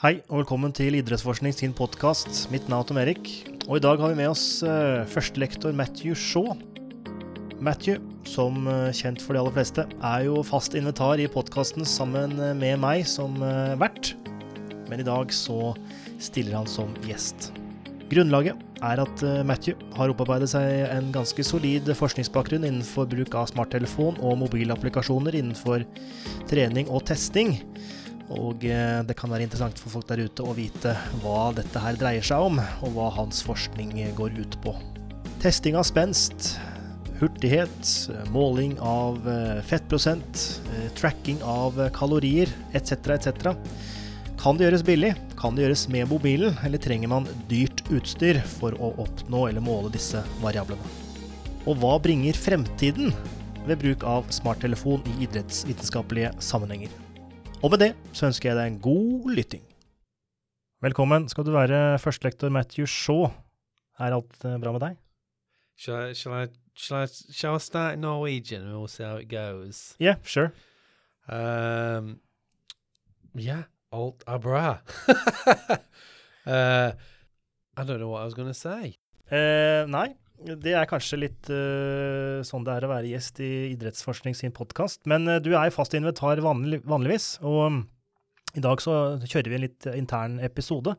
[0.00, 2.46] Hei og velkommen til Idrettsforskning sin podkast.
[2.48, 3.26] Mitt navn er Tom Erik.
[3.66, 6.54] Og i dag har vi med oss uh, førstelektor Matthew Shaw.
[7.60, 12.32] Matthew, som uh, kjent for de aller fleste, er jo fast invitar i podkasten sammen
[12.40, 13.36] uh, med meg som
[13.76, 14.14] vert.
[14.88, 15.74] Men i dag så
[16.16, 17.52] stiller han som gjest.
[18.08, 24.16] Grunnlaget er at Matthew har opparbeidet seg en ganske solid forskningsbakgrunn innenfor bruk av smarttelefon
[24.24, 25.84] og mobilapplikasjoner innenfor
[26.48, 27.58] trening og testing.
[28.30, 31.98] Og eh, det kan være interessant for folk der ute å vite hva dette her
[31.98, 34.74] dreier seg om, og hva hans forskning går ut på.
[35.42, 36.52] Testing av spenst,
[37.20, 37.90] hurtighet,
[38.32, 40.44] måling av eh, fettprosent,
[40.76, 43.50] eh, tracking av kalorier etc., etc.
[44.40, 45.12] Kan det gjøres billig?
[45.40, 49.92] Kan det gjøres med mobilen, eller trenger man dyrt utstyr for å oppnå eller måle
[49.92, 50.96] disse variablene?
[51.68, 53.12] Og hva bringer fremtiden
[53.66, 57.09] ved bruk av smarttelefon i idrettsvitenskapelige sammenhenger?
[57.60, 59.64] Og med det så ønsker jeg deg en god lytting.
[60.80, 63.26] Velkommen skal du være, førstelektor Matthew Shaw.
[64.00, 64.94] Er alt eh, bra med deg?
[65.76, 69.16] Shall I, shall I, shall I, shall I start in Norwegian and we'll see how
[69.16, 69.94] it goes?
[70.00, 70.54] Yeah, sure.
[71.28, 72.20] Um,
[73.36, 74.78] yeah, alt er bra.
[76.46, 76.92] uh,
[77.76, 78.96] I don't know what I was going to say.
[79.30, 84.36] Uh, nei, det er kanskje litt uh, sånn det er å være gjest i Idrettsforskning
[84.36, 85.02] sin podkast.
[85.10, 87.84] Men uh, du er jo fast inventar vanlig, vanligvis, og um,
[88.56, 90.96] i dag så kjører vi en litt intern episode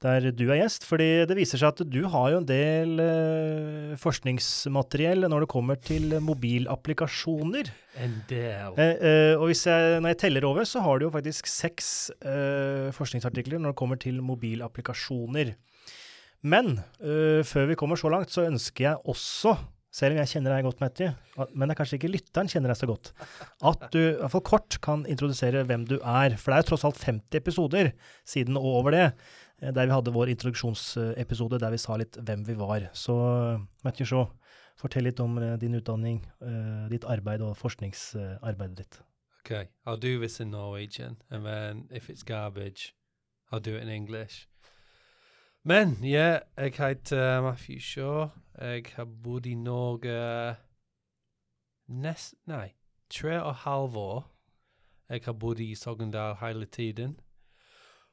[0.00, 0.86] der du er gjest.
[0.88, 5.76] fordi det viser seg at du har jo en del uh, forskningsmateriell når det kommer
[5.76, 7.68] til mobilapplikasjoner.
[8.00, 8.78] En del.
[9.36, 12.08] og hvis jeg, når jeg teller over, så har du jo faktisk seks
[12.96, 15.52] forskningsartikler når det kommer til mobilapplikasjoner.
[16.40, 19.54] Men uh, før vi kommer så langt, så ønsker jeg også,
[19.92, 21.08] selv om jeg kjenner deg godt, Matty,
[21.50, 23.10] men det er kanskje ikke lytteren kjenner deg så godt,
[23.66, 26.36] at du i hvert fall kort kan introdusere hvem du er.
[26.38, 27.90] For det er jo tross alt 50 episoder
[28.28, 29.06] siden og over det,
[29.60, 32.86] eh, der vi hadde vår introduksjonsepisode der vi sa litt hvem vi var.
[32.94, 33.16] Så
[33.84, 34.30] Matty Shaw,
[34.80, 39.02] fortell litt om uh, din utdanning, uh, ditt arbeid og forskningsarbeidet ditt.
[39.42, 42.94] Okay, I'll do this in Norwegian, and then if it's garbage,
[43.50, 44.46] I'll do it in English.
[45.62, 48.28] Men ja, jeg heter Matthew Shaw.
[48.60, 50.56] Jeg har bodd i Norge
[51.88, 52.70] nest Nei,
[53.10, 54.22] tre og et halvt år.
[55.10, 57.20] Jeg har bodd i Sogndal hele tiden.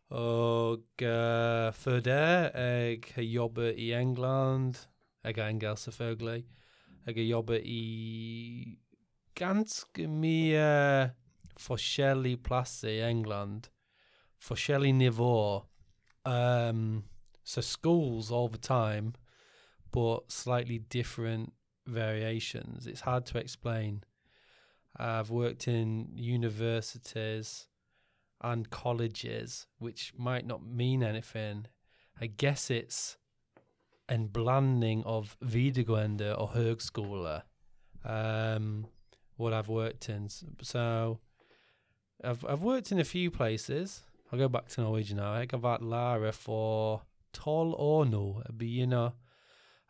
[0.10, 4.76] Og uh, før det jeg har jobbet i England.
[5.24, 6.46] Jeg er engelsk, selvfølgelig.
[7.06, 8.80] Jeg har jobbet i
[9.36, 11.12] ganske mye
[11.58, 13.62] forskjellige plasser i England.
[14.40, 15.68] Forskjellige nivåer.
[16.26, 17.04] Um,
[17.48, 19.14] so schools all the time,
[19.94, 21.54] but slightly different
[21.86, 22.86] variations.
[22.86, 24.04] It's hard to explain.
[24.98, 27.68] I've worked in universities
[28.42, 31.68] and colleges, which might not mean anything.
[32.20, 33.18] I guess it's
[34.10, 37.44] en blanding of videregående or högskola,
[38.04, 38.88] um,
[39.38, 40.28] what I've worked in.
[40.62, 41.20] So
[42.22, 44.04] I've I've worked in a few places.
[44.34, 45.32] I'll go back to Norwegian now.
[45.32, 47.04] I have vært Lara for
[47.34, 48.42] tolv år nå.
[48.48, 49.12] Jeg begynner,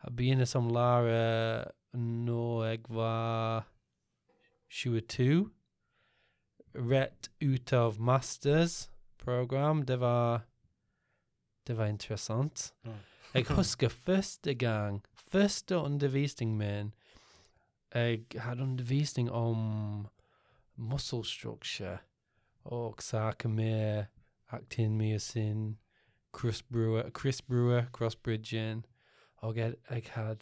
[0.04, 3.68] jeg begynner som lærer når jeg var
[4.70, 5.50] 22.
[6.74, 9.82] Rett ut av masters program.
[9.82, 10.44] Det var
[11.66, 12.74] Det var interessant.
[13.34, 16.94] Jeg husker første gang, første undervisning min
[17.94, 20.06] Jeg hadde undervisning om
[20.76, 21.98] muscle structure
[22.64, 24.04] og saker med
[24.48, 25.78] actin myosin
[26.32, 28.82] Chris Brewer, Chris Brewer, Crossbridge
[29.36, 30.36] og jeg, jeg had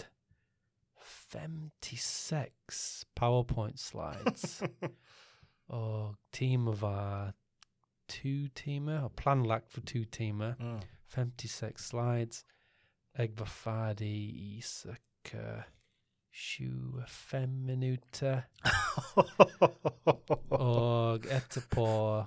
[1.30, 4.62] 56 PowerPoint slides.
[5.68, 7.32] oh, team of teamet
[8.08, 10.54] two teamer, timer, og planlagt for two teamer.
[10.58, 10.82] Mm.
[11.08, 12.44] 56 slides.
[13.18, 15.62] Jeg var ferdig i ca.
[16.32, 18.42] 25 minutter.
[20.50, 22.24] og etterpå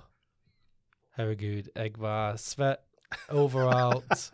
[1.16, 2.89] Herregud, jeg var svett
[3.28, 4.30] overalt.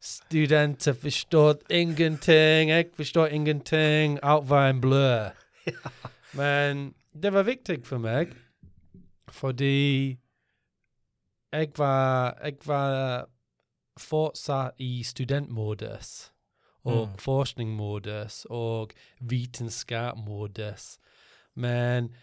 [0.00, 2.70] Studenter forstår ingenting.
[2.70, 4.18] Jeg forstår ingenting.
[4.22, 5.30] Alt var en blur.
[6.32, 8.26] Men det var viktig for meg,
[9.28, 10.18] fordi
[11.52, 13.26] jeg var, jeg var
[13.98, 16.32] fortsatt i studentmodus
[16.84, 17.18] og mm.
[17.18, 18.90] forskningsmodus og
[19.20, 20.98] vitenskapsmodus.
[21.54, 22.14] Men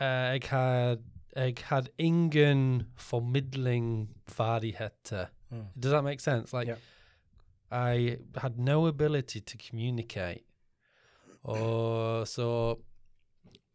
[0.00, 1.02] uh, jeg hadde
[1.38, 5.26] jeg had ingen formidling ferdigheter.
[5.50, 5.64] Mm.
[5.82, 6.52] Does that make sense?
[6.56, 6.78] Like, yeah.
[7.70, 10.44] I had no ability to communicate.
[11.44, 12.78] Or so,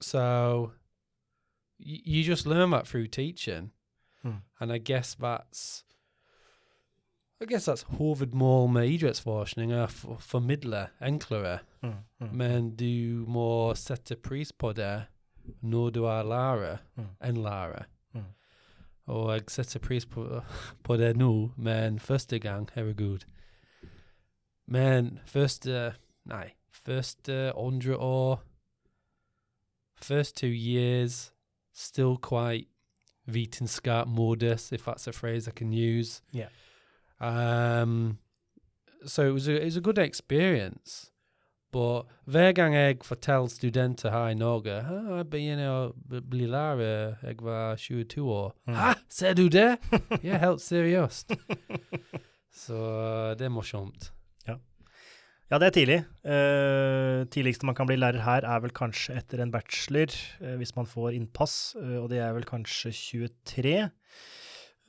[0.02, 0.72] so
[1.80, 3.72] you just learn that through teaching.
[4.26, 4.42] Mm.
[4.60, 5.86] And I guess that's
[7.42, 11.94] I guess that's hovedmål med idrettsforskning er for, formidle enklere, Mm.
[12.20, 12.36] Mm.
[12.36, 15.06] men du må sette pris på det
[15.62, 17.36] når du er lára Mm.
[17.44, 17.84] lærer.
[18.14, 18.24] Mm.
[19.06, 20.42] Og jeg setter pris på,
[20.84, 23.20] på det nå, men første gang, herregud.
[24.68, 25.94] Men første
[26.26, 28.44] Nei, første andre år
[30.02, 31.34] First two years,
[31.74, 32.68] still quite
[33.26, 36.22] vitenskap modus, if that's a phrase I can use.
[36.34, 36.50] Yeah.
[37.22, 38.18] Um,
[39.06, 41.12] so it was a, it was a good experience.
[41.74, 47.16] But hver gang jeg forteller studenter her i Norge «Ah, Jeg begynner å bli lærer,
[47.24, 48.52] jeg var 22 år.
[48.70, 48.76] Mm.
[48.78, 49.70] Hæ, ser du det?
[50.28, 51.34] Ja, helt seriøst.
[52.54, 52.84] Så
[53.40, 54.14] det er morsomt.
[55.52, 55.98] Ja, det er tidlig.
[56.26, 60.10] Uh, tidligste man kan bli lærer her, er vel kanskje etter en bachelor,
[60.42, 63.76] uh, hvis man får innpass, uh, og det er vel kanskje 23.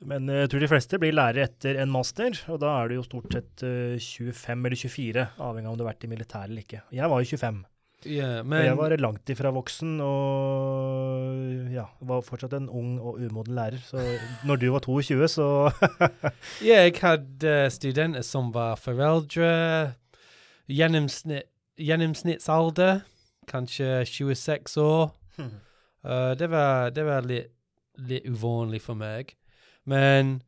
[0.03, 2.97] Men eh, jeg tror de fleste blir lærere etter en master, og da er du
[2.97, 6.51] jo stort sett eh, 25 eller 24, avhengig av om du har vært i militæret
[6.51, 6.83] eller ikke.
[6.97, 7.63] Jeg var jo 25,
[8.11, 13.21] Ja, og men jeg var langt ifra voksen, og ja, var fortsatt en ung og
[13.23, 13.79] umoden lærer.
[13.87, 14.03] Så
[14.45, 15.47] når du var 22, så
[16.69, 19.95] Ja, jeg hadde studenter som var foreldre.
[20.65, 21.47] Gjennomsnitt,
[21.79, 23.03] gjennomsnittsalder,
[23.47, 25.09] kanskje 26 år.
[26.05, 27.49] Uh, det var, det var litt,
[28.05, 29.33] litt uvanlig for meg.
[29.85, 30.41] Men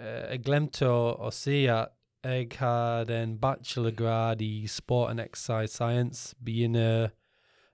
[0.00, 1.86] uh, jeg glemte å, å si jeg
[2.24, 6.34] en bachelorgrad i sport and exercise science.
[6.44, 7.10] Begynner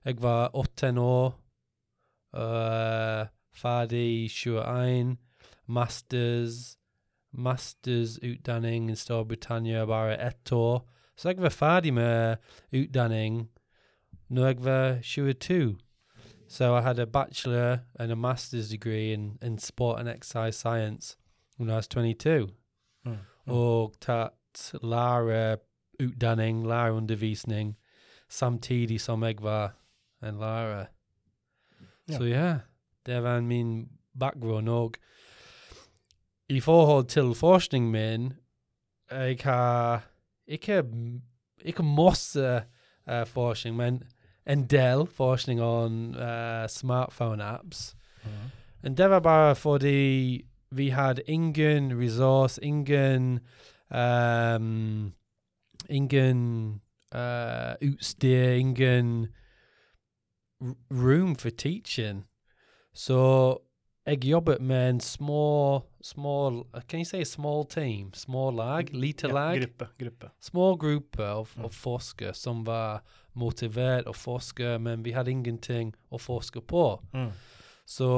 [0.05, 1.33] Jeg var 18 år.
[2.33, 5.17] Uh, ferdig i 21.
[5.67, 6.77] Masters.
[7.31, 10.83] Mastersutdanning i Storbritannia bare ett år.
[11.15, 12.37] Så jeg var ferdig med
[12.71, 13.49] utdanning
[14.27, 15.77] når jeg var 22.
[16.51, 21.15] So I had a bachelor and a master's degree in, in sport and exercise science
[21.55, 22.49] when I was 22.
[23.05, 23.17] Mm.
[23.47, 27.77] Og tatt lærerutdanning, lærerundervisning,
[28.29, 29.77] samtidig som jeg var
[30.23, 30.85] en lærer.
[32.09, 32.17] Ja.
[32.17, 32.57] Så ja,
[33.05, 33.89] det var min
[34.19, 34.67] bakgrunn.
[34.67, 34.93] Og
[36.49, 38.33] i forhold til forskningen min,
[39.11, 40.11] jeg har
[40.47, 40.83] ikke,
[41.61, 42.63] ikke masse
[43.07, 44.03] eh, forskning, men
[44.47, 47.95] en Dell forskning on eh, smartphone apps.
[48.23, 48.29] Mm.
[48.83, 50.41] Men det var bare fordi
[50.71, 53.39] vi hadde ingen resource, ingen
[53.89, 55.13] um,
[55.89, 56.81] Ingen
[57.15, 59.27] uh, utstyr, ingen
[60.61, 62.23] r- room for teaching.
[62.93, 63.57] So
[64.05, 68.13] jeg jobbet med en small, small Can you say small team?
[68.13, 68.89] Small lag?
[68.93, 69.59] Lite Ja, lag?
[69.59, 69.87] gruppe.
[69.99, 70.29] gruppe.
[70.39, 71.65] små grupper av, Mm.
[71.65, 73.01] av forskere som var
[73.33, 77.01] motivert å forske, men vi hadde ingenting å forske på.
[77.13, 77.31] Mm.
[77.85, 78.11] Så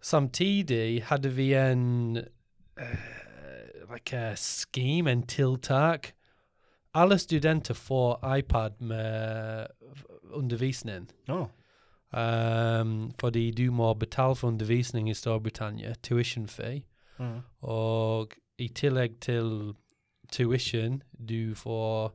[0.00, 6.14] samtidig hadde vi en eh, like a scheme, en tiltak.
[6.94, 9.66] Alle studenter får iPad med
[10.32, 11.10] undervisning.
[11.28, 11.46] Å,
[12.12, 16.84] Um, fordi du må betale for undervisning i Storbritannia, tuition fee.
[17.18, 17.40] mm.
[17.60, 19.74] Og i tillegg til
[20.32, 22.12] tuition, du får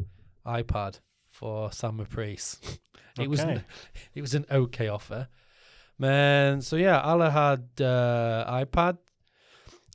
[0.60, 0.92] iPad
[1.34, 2.60] for samme pris.
[3.22, 3.60] it was Ok.
[4.16, 5.26] it was an okay offer.
[5.98, 8.96] Men så ja, alle hadde uh, iPad.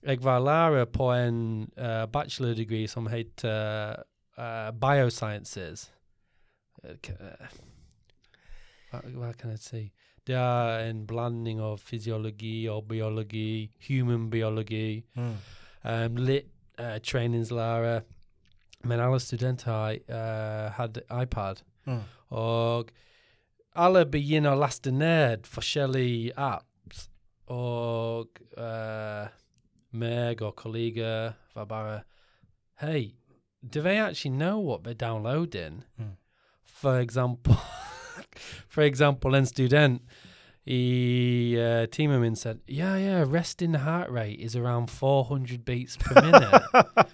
[0.02, 3.94] Jeg var lærer på en uh, bachelor degree som het uh,
[4.39, 5.93] uh, Biosciences.
[6.84, 6.94] Uh,
[8.91, 9.82] hva, hva kan jeg si?
[10.27, 15.34] Det er en blanding av fysiologi og biologi, human biologi, Mm.
[15.84, 18.01] um, litt uh, treningslærer.
[18.85, 21.63] Men alle studenter uh, hadde iPad.
[21.87, 22.03] Mm.
[22.31, 22.91] Og
[24.11, 27.08] begynner å laste ned forskjellige apps.
[27.49, 29.27] Og uh,
[29.91, 31.99] meg og kollegaer var bare
[32.81, 33.15] Hey,
[33.69, 35.85] do they actually know what they're downloading?
[35.99, 36.17] Mm.
[36.65, 37.56] For example,
[38.69, 40.03] for example, en student
[40.70, 46.63] i uh, min said, yeah, yeah, resting heart rate is around 400 beats per minute.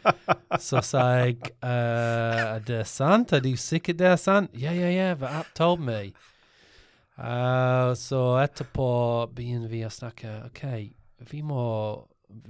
[0.60, 3.32] so sa jeg, uh, er det sant?
[3.32, 4.50] Er du sikker det er sant?
[4.58, 6.12] Ja, ja, ja, the app told me.
[7.16, 8.88] Uh, så etterpå
[9.34, 10.64] begynner vi å snacker, ok,
[11.30, 11.62] vi må,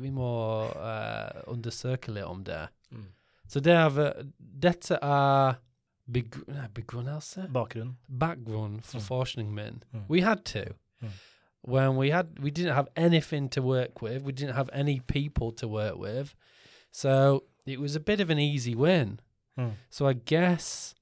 [0.01, 0.31] vi må
[0.73, 2.63] uh, undersøke litt om det.
[2.91, 3.11] Mm.
[3.47, 5.61] Så det er, dette er
[6.09, 7.45] begr nei, begrunnelse?
[7.53, 7.99] Bakgrunn.
[8.09, 9.05] Background for Mm.
[9.05, 9.83] forskningen min.
[9.93, 10.09] Mm.
[10.09, 10.65] We had to.
[11.05, 11.11] Mm.
[11.63, 14.23] When we had, we didn't have anything to work with.
[14.23, 16.35] We didn't have any people to work with.
[16.91, 19.21] So it was a bit of an easy win.
[19.59, 19.73] Mm.
[19.91, 20.95] So I guess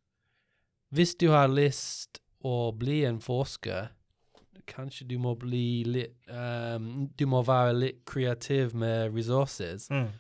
[0.93, 3.89] hvis du har lyst å bli en forsker,
[4.69, 9.89] kanskje du må bli litt um, Du må være litt kreativ med resources.
[9.91, 10.11] Mm.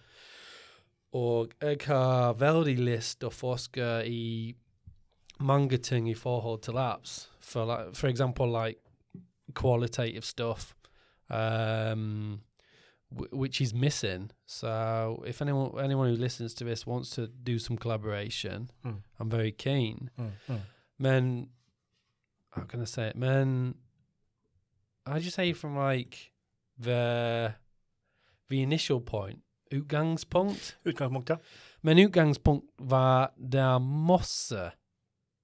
[1.12, 4.54] Og jeg har veldig lyst å forske i
[5.44, 7.28] mange ting i forhold til apps.
[7.40, 8.80] For, like, for example, like
[9.54, 10.74] qualitative stuff,
[11.30, 12.40] um,
[13.14, 14.30] w- which is missing.
[14.46, 19.02] So if anyone anyone who listens to this wants to do some collaboration, Mm.
[19.20, 20.10] I'm very keen.
[20.18, 20.30] Mm.
[20.48, 20.60] Mm.
[20.98, 21.48] Men
[22.50, 23.16] how can I say it?
[23.16, 23.74] Men
[25.06, 26.32] how'd you say from like
[26.78, 27.52] the
[28.48, 29.38] the initial point,
[29.72, 30.76] utgangspunkt?
[30.84, 31.38] Utgangspunktet, ja.
[31.82, 34.70] Men utgangspunkt var det masse,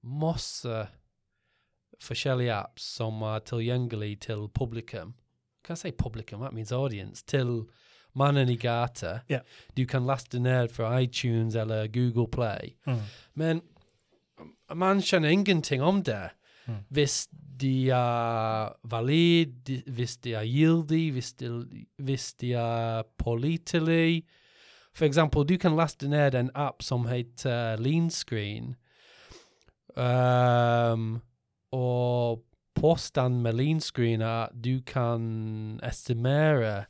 [0.03, 0.87] masse
[2.03, 5.15] forskjellige apps som er tilgjengelig till publicum.
[5.65, 6.41] Can I say publicum?
[6.41, 7.25] That means audience.
[7.27, 7.65] Till
[8.15, 9.21] mannen i gata.
[9.27, 9.41] Ja.
[9.77, 12.75] Du kan laste ned fra iTunes eller Google Play.
[12.87, 13.03] Mm.
[13.35, 13.61] Men
[14.75, 16.31] man skjønner ingenting om det.
[16.67, 16.85] Mm.
[16.89, 17.29] Hvis
[17.61, 21.67] de er valide, hvis de er gyldige, hvis de,
[21.99, 24.23] hvis de er pålitelige.
[24.95, 28.77] For eksempel, du kan laste ned en app som heter Lean Screen.
[29.97, 31.21] Um,
[31.75, 32.45] og
[32.79, 33.81] påstand med Lean
[34.23, 36.87] er du kan estimere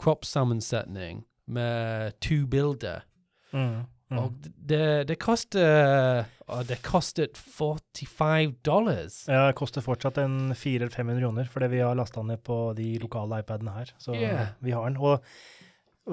[0.00, 3.04] kroppssammensetning med to bilder.
[3.52, 3.86] Mm.
[4.10, 4.18] Mm.
[4.18, 9.22] Og det, det koster og Det kostet 45 dollars.
[9.30, 13.38] Ja, det koster fortsatt en 400-500 kroner, fordi vi har lasta ned på de lokale
[13.44, 13.92] iPadene her.
[13.98, 14.48] Så Yeah.
[14.58, 14.96] vi har den.
[14.98, 15.22] Og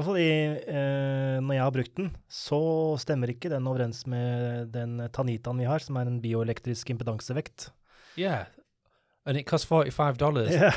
[0.03, 0.29] fordi,
[0.67, 5.65] eh, når jeg har brukt den, så stemmer ikke den overens med den Tanitaen vi
[5.65, 7.71] har, som er en bioelektrisk impedansevekt.
[8.17, 8.45] Yeah.
[9.25, 10.51] And it costs 45 dollars.
[10.51, 10.74] Yeah,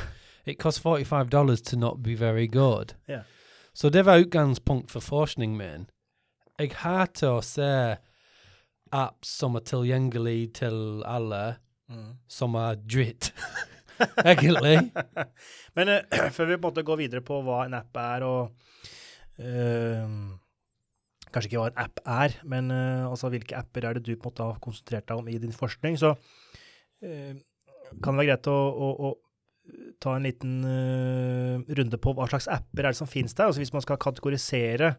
[0.46, 2.94] It costs 45 dollars to not be very good.
[3.08, 3.22] Yeah.
[3.72, 5.86] Så det var utgangspunkt for forskningen min.
[6.58, 7.96] Jeg hater å se
[8.92, 11.56] apps som er tilgjengelig til alle,
[11.90, 12.12] Mm.
[12.28, 13.32] som er dritt.
[14.24, 14.92] Egentlig.
[15.76, 18.52] Men uh, før vi på en måte går videre på hva en app er, og
[19.42, 20.36] uh,
[21.30, 24.26] Kanskje ikke hva en app er, men uh, altså hvilke apper er det du på
[24.26, 26.14] en måte har konsentrert deg om i din forskning, så
[27.00, 29.10] kan det være greit å, å, å
[30.02, 33.50] ta en liten uh, runde på hva slags apper er det som finnes der.
[33.50, 34.94] Altså hvis man skal kategorisere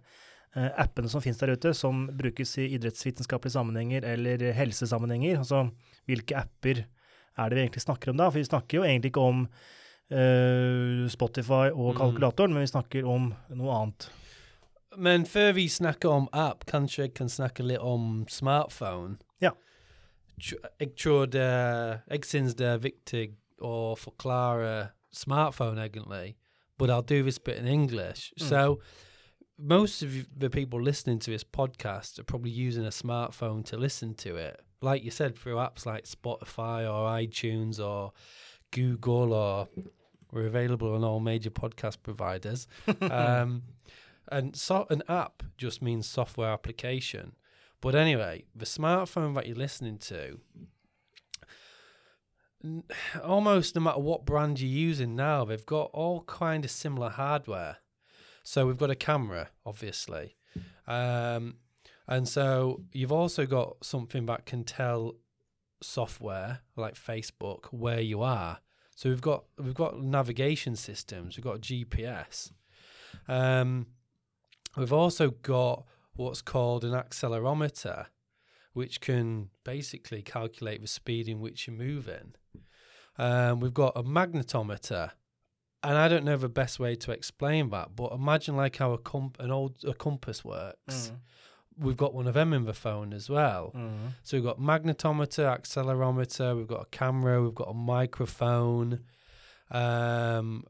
[0.55, 5.65] uh, appene som finnes der ute, som brukes i idrettsvitenskapelige sammenhenger eller helsesammenhenger, altså
[6.09, 8.29] hvilke apper er det vi egentlig snakker om da?
[8.29, 11.97] For vi snakker jo egentlig ikke om uh, Spotify og Mm.
[11.99, 14.09] kalkulatoren, men vi snakker om noe annet.
[14.97, 19.17] Men før vi snakker om app, kanskje jeg kan snakke litt om smartphone.
[19.39, 19.53] Ja.
[20.79, 21.41] Jeg tror det
[22.09, 23.27] Jeg syns det er viktig
[23.61, 26.35] å forklare smartphone, egentlig.
[26.77, 28.33] But I'll do this bit in English.
[28.39, 28.47] Mm.
[28.47, 28.79] So,
[29.57, 34.15] most of the people listening to this podcast are probably using a smartphone to listen
[34.15, 34.59] to it.
[34.81, 38.13] Like you said, through apps like Spotify or iTunes or
[38.71, 39.67] Google, or
[40.31, 42.67] we're available on all major podcast providers.
[43.01, 43.63] um,
[44.31, 47.33] and so an app just means software application.
[47.81, 50.39] But anyway, the smartphone that you're listening to,
[53.23, 57.77] almost no matter what brand you're using now, they've got all kind of similar hardware.
[58.43, 60.35] So we've got a camera, obviously,
[60.87, 61.55] um,
[62.07, 65.15] and so you've also got something that can tell
[65.81, 68.59] software like Facebook where you are.
[68.95, 72.51] So we've got we've got navigation systems, we've got GPS.
[73.27, 73.87] Um,
[74.75, 75.85] we've also got
[76.21, 78.05] what's called an accelerometer,
[78.73, 82.33] which can basically calculate the speed in which you're moving.
[83.17, 85.11] Um, we've got a magnetometer,
[85.83, 88.97] and I don't know the best way to explain that, but imagine like how a
[88.97, 91.11] comp- an old a compass works.
[91.77, 93.71] We've got one of them in the phone as well.
[93.75, 94.13] Mm.
[94.23, 98.99] So we've got magnetometer, accelerometer, we've got a camera, we've got a microphone.
[99.71, 100.65] Um,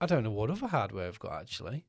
[0.00, 1.84] I don't know what other hardware I've got actually.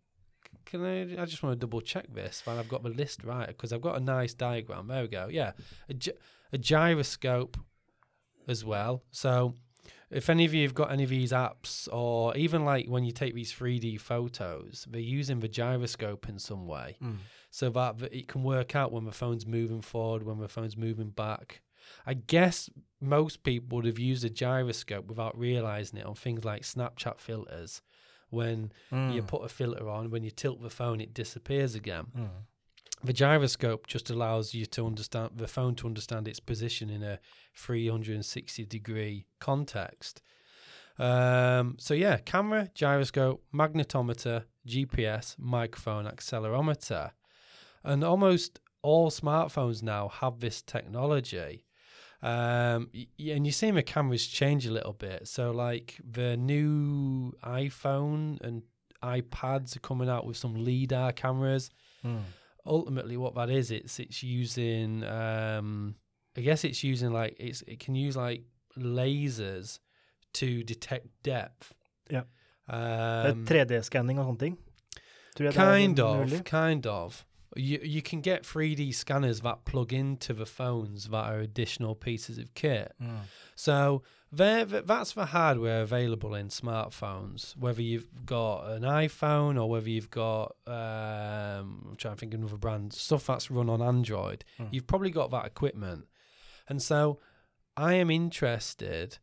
[0.65, 1.21] Can I?
[1.21, 3.81] I just want to double check this while I've got the list right because I've
[3.81, 4.87] got a nice diagram.
[4.87, 5.27] There we go.
[5.29, 5.51] Yeah,
[5.89, 6.11] a, gy-
[6.51, 7.57] a gyroscope
[8.47, 9.03] as well.
[9.11, 9.53] So
[10.11, 13.11] if any of you have got any of these apps, or even like when you
[13.11, 17.17] take these 3D photos, they're using the gyroscope in some way Mm.
[17.49, 21.09] so that it can work out when the phone's moving forward, when the phone's moving
[21.09, 21.61] back.
[22.05, 22.69] I guess
[22.99, 27.81] most people would have used a gyroscope without realizing it on things like Snapchat filters.
[28.29, 29.27] When you Mm.
[29.27, 32.07] put a filter on, when you tilt the phone, it disappears again.
[32.17, 32.29] Mm.
[33.03, 37.19] The gyroscope just allows you to understand the phone to understand its position in a
[37.53, 40.21] 360 degree context.
[40.97, 47.11] Um, so yeah, camera, gyroscope, magnetometer, GPS, microphone, accelerometer,
[47.83, 51.64] and almost all smartphones now have this technology.
[52.21, 55.27] Um, and you're seeing the cameras change a little bit.
[55.27, 58.63] So, like the new iPhone and
[59.03, 61.69] iPads are coming out with some LiDAR cameras.
[62.03, 62.21] Mm.
[62.65, 65.03] Ultimately, what that is, it's it's using.
[65.03, 65.95] Um,
[66.37, 68.43] I guess it's using like it's it can use like
[68.77, 69.79] lasers
[70.33, 71.73] to detect depth.
[72.09, 72.23] Yeah.
[72.67, 74.57] Um, 3D-skanning og sånne ting.
[75.35, 76.43] Tror jeg er kind of, mulig.
[76.45, 77.23] kind of.
[77.55, 82.37] You you can get 3D scanners that plug into the phones that are additional pieces
[82.37, 82.93] of kit.
[83.01, 83.19] Mm.
[83.55, 87.55] So there, th- that's the hardware available in smartphones.
[87.55, 92.41] Whether you've got an iPhone or whether you've got, um, I'm trying to think of
[92.41, 94.69] another brand, stuff that's run on Android, Mm.
[94.73, 96.05] you've probably got that equipment.
[96.67, 97.19] And so
[97.77, 99.19] I am interested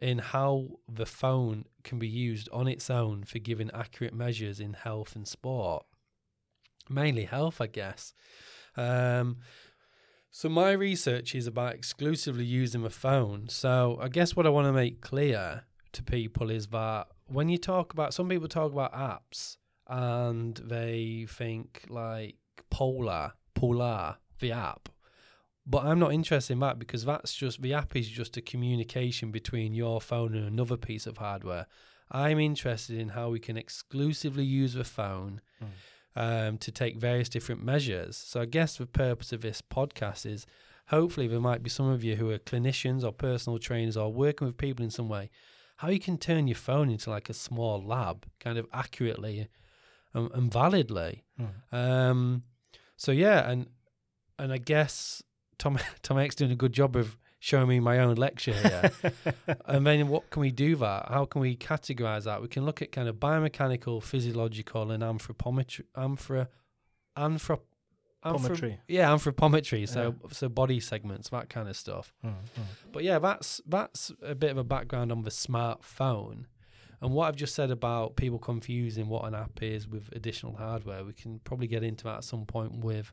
[0.00, 4.72] in how the phone can be used on its own for giving accurate measures in
[4.74, 5.84] health and sport.
[6.88, 8.12] Mainly health, I guess.
[8.76, 9.38] Um,
[10.30, 13.48] so my research is about exclusively using the phone.
[13.48, 17.58] So I guess what I want to make clear to people is that when you
[17.58, 19.56] talk about some people talk about apps
[19.88, 22.36] and they think like
[22.70, 24.88] Polar, Polar, the app.
[25.66, 29.32] But I'm not interested in that because that's just the app is just a communication
[29.32, 31.66] between your phone and another piece of hardware.
[32.10, 35.40] I'm interested in how we can exclusively use the phone
[36.16, 38.16] um, to take various different measures.
[38.16, 40.46] So I guess the purpose of this podcast is
[40.86, 44.46] hopefully there might be some of you who are clinicians or personal trainers or working
[44.46, 45.30] with people in some way,
[45.76, 49.48] how you can turn your phone into like a small lab, kind of accurately
[50.14, 51.24] and, and validly.
[51.38, 51.74] Mm.
[51.76, 52.42] Um,
[52.96, 53.66] so yeah, and
[54.38, 55.22] and I guess
[55.58, 58.90] Tom Tom X doing a good job of showing me my own lecture here.
[59.66, 61.08] and then what can we do that?
[61.08, 62.42] How can we categorize that?
[62.42, 66.48] We can look at kind of biomechanical, physiological, and anthropometry, anthro,
[67.16, 67.60] anthro,
[68.24, 69.88] anthro, yeah, anthropometry.
[69.88, 72.12] So so body segments, that kind of stuff.
[72.24, 72.62] Mm, mm.
[72.92, 76.46] But yeah, that's that's a bit of a background on the smartphone.
[77.02, 81.04] And what I've just said about people confusing what an app is with additional hardware,
[81.04, 83.12] we can probably get into that at some point with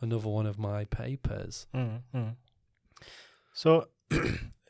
[0.00, 1.66] another one of my papers.
[1.74, 2.34] Mm, mm.
[3.56, 3.76] Så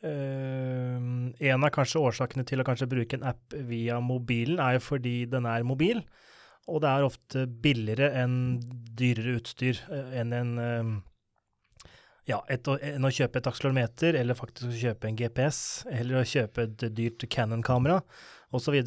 [0.07, 4.85] ehm, en av kanskje årsakene til å kanskje bruke en app via mobilen, er jo
[4.91, 6.03] fordi den er mobil,
[6.71, 8.37] og det er ofte billigere enn
[8.95, 10.93] dyrere utstyr eh, enn en ehm,
[12.29, 15.59] ja, et, enn å kjøpe et akselerometer, eller faktisk å kjøpe en GPS,
[15.91, 17.99] eller å kjøpe et dyrt Canon-kamera,
[18.55, 18.77] osv.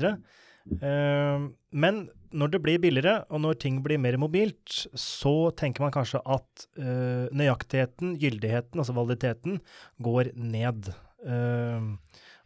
[0.81, 5.94] Uh, men når det blir billigere, og når ting blir mer mobilt, så tenker man
[5.94, 9.59] kanskje at uh, nøyaktigheten, gyldigheten, altså validiteten,
[10.05, 10.90] går ned.
[11.25, 11.96] Uh,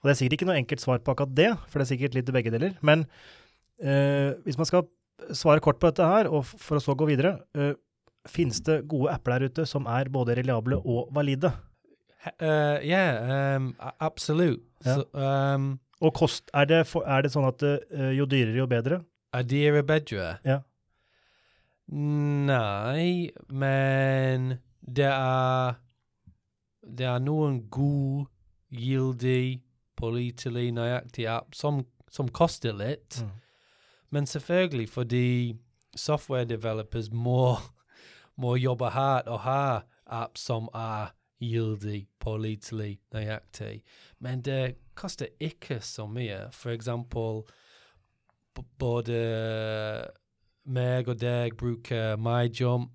[0.00, 2.16] og det er sikkert ikke noe enkelt svar på akkurat det, for det er sikkert
[2.16, 2.78] litt i begge deler.
[2.86, 3.04] Men
[3.82, 4.86] uh, hvis man skal
[5.36, 7.74] svare kort på dette her, og for å så gå videre, uh,
[8.30, 11.52] finnes det gode apper der ute som er både reliable og valide?
[12.38, 14.62] Uh, yeah, um, a- absolute.
[14.84, 15.00] Ja.
[15.00, 17.60] So, um, Og kost, er det, for, er det sånn at
[18.16, 19.02] jo dyrere, jo bedre?
[19.32, 20.36] Adira Bedra.
[20.44, 20.60] Ja.
[21.90, 25.74] Nei, men det er
[26.80, 28.26] Det er noen god,
[28.72, 29.60] gildig,
[29.96, 33.20] pålitelig, nøyaktig app som, som koster litt.
[33.20, 33.30] Mm.
[34.10, 35.56] Men selvfølgelig fordi
[35.96, 37.56] software developers må,
[38.36, 43.82] må jobbe hardt og ha apps som er gildig, pålitelig, nøyaktig.
[44.18, 46.48] Men det koster ikke så mye.
[46.52, 47.44] For eksempel
[48.78, 49.20] både
[50.64, 52.90] meg og deg bruker MyJump,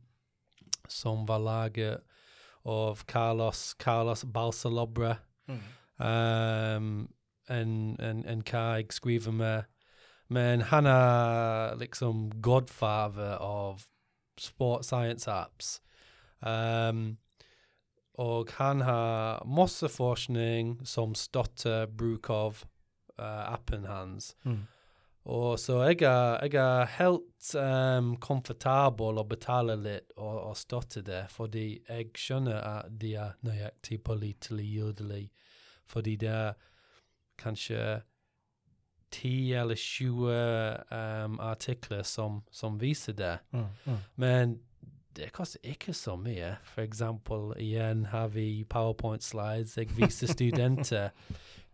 [0.87, 2.03] som var laget
[2.65, 5.15] av Carlos, Carlos Balsalobre.
[5.47, 5.61] Mm.
[5.97, 7.09] Um,
[7.49, 9.63] en, en, en hva jeg skriver med.
[10.27, 13.85] Men han er liksom godfather av
[14.37, 15.81] sport science apps.
[16.41, 17.17] Um,
[18.17, 22.63] og han har masse forskning som støtter bruk av
[23.19, 24.35] uh, appen hans.
[24.43, 24.65] Mm.
[25.25, 31.01] Og så jeg er, jeg er helt um, komfortabel å betale litt og, og støtte
[31.05, 35.23] det, fordi jeg skjønner at de er nøyaktig pålitelig, gyldig,
[35.89, 36.53] fordi det er
[37.41, 38.03] kanskje
[39.15, 40.29] 10 eller 20
[41.25, 43.37] um, artikler som, som viser det.
[43.51, 43.65] Mm.
[43.85, 43.99] Mm.
[44.15, 44.55] Men
[45.15, 46.55] det koster ikke så mye.
[46.63, 49.77] For eksempel, igjen har vi powerpoint-slides.
[49.77, 51.09] Jeg viser studenter.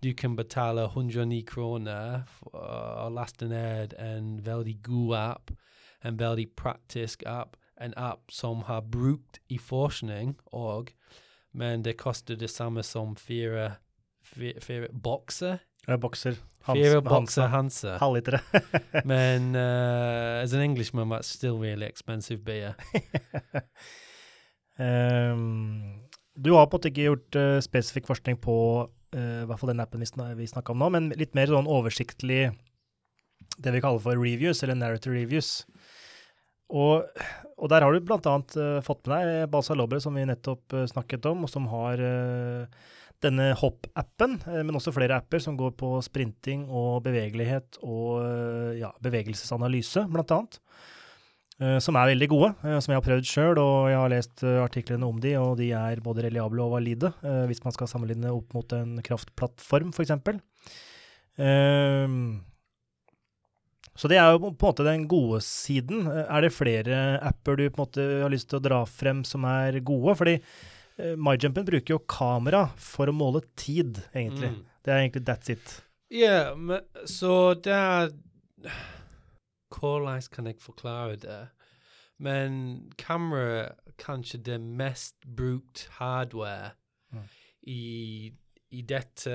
[0.01, 5.51] Du kan betale 109 kroner for å laste ned en veldig god app,
[6.01, 10.89] en veldig praktisk app, en app som har brukt i forskning òg,
[11.53, 13.75] men det koster det samme som fire,
[14.25, 15.61] fire, fire bokser.
[15.87, 16.35] Ja, Bokser.
[16.61, 17.95] Fire Hans, bokser Hansa.
[17.97, 18.39] Halvlitere.
[19.09, 22.75] Men uh, as an Englishman, that's still really expensive beer.
[24.79, 26.01] Ehm,
[26.35, 28.55] Du har på en måte ikke gjort uh, spesifikk forskning på
[29.11, 31.67] i hvert fall den appen vi, sn vi snakka om nå, men litt mer sånn
[31.67, 32.45] oversiktlig
[33.57, 35.51] det vi kaller for reviews, eller narrative reviews.
[36.71, 37.03] Og,
[37.57, 40.75] og der har du blant annet eh, fått med deg Balsa Lobre, som vi nettopp
[40.77, 42.87] uh, snakket om, og som har uh,
[43.21, 48.79] denne Hopp-appen, uh, men også flere apper som går på sprinting og bevegelighet og eh,
[48.81, 50.61] ja, bevegelsesanalyse, blant annet.
[51.61, 54.43] Eh, som er veldig gode, eh, som jeg har prøvd sjøl, og jeg har lest
[54.47, 57.11] eh, artiklene om de, og de er både reliable og valide,
[57.49, 60.15] hvis man skal sammenligne opp mot en kraftplattform, f.eks.
[61.41, 62.39] Uh,
[63.95, 66.07] så det er jo på en måte den gode siden.
[66.09, 69.45] Er det flere apper du på en måte har lyst til å dra frem som
[69.47, 70.15] er gode?
[70.17, 70.35] Fordi
[71.19, 74.53] MyJumpen bruker jo kamera for å måle tid, egentlig.
[74.55, 74.61] Mm.
[74.81, 75.75] Det er egentlig that's it.
[76.11, 78.13] Ja, men så der
[79.79, 81.47] Hvordan kan jeg forklare det?
[82.17, 86.71] Men kamera er kanskje det mest brukt hardware
[87.11, 87.23] Mm.
[87.61, 88.31] i,
[88.71, 89.31] i dette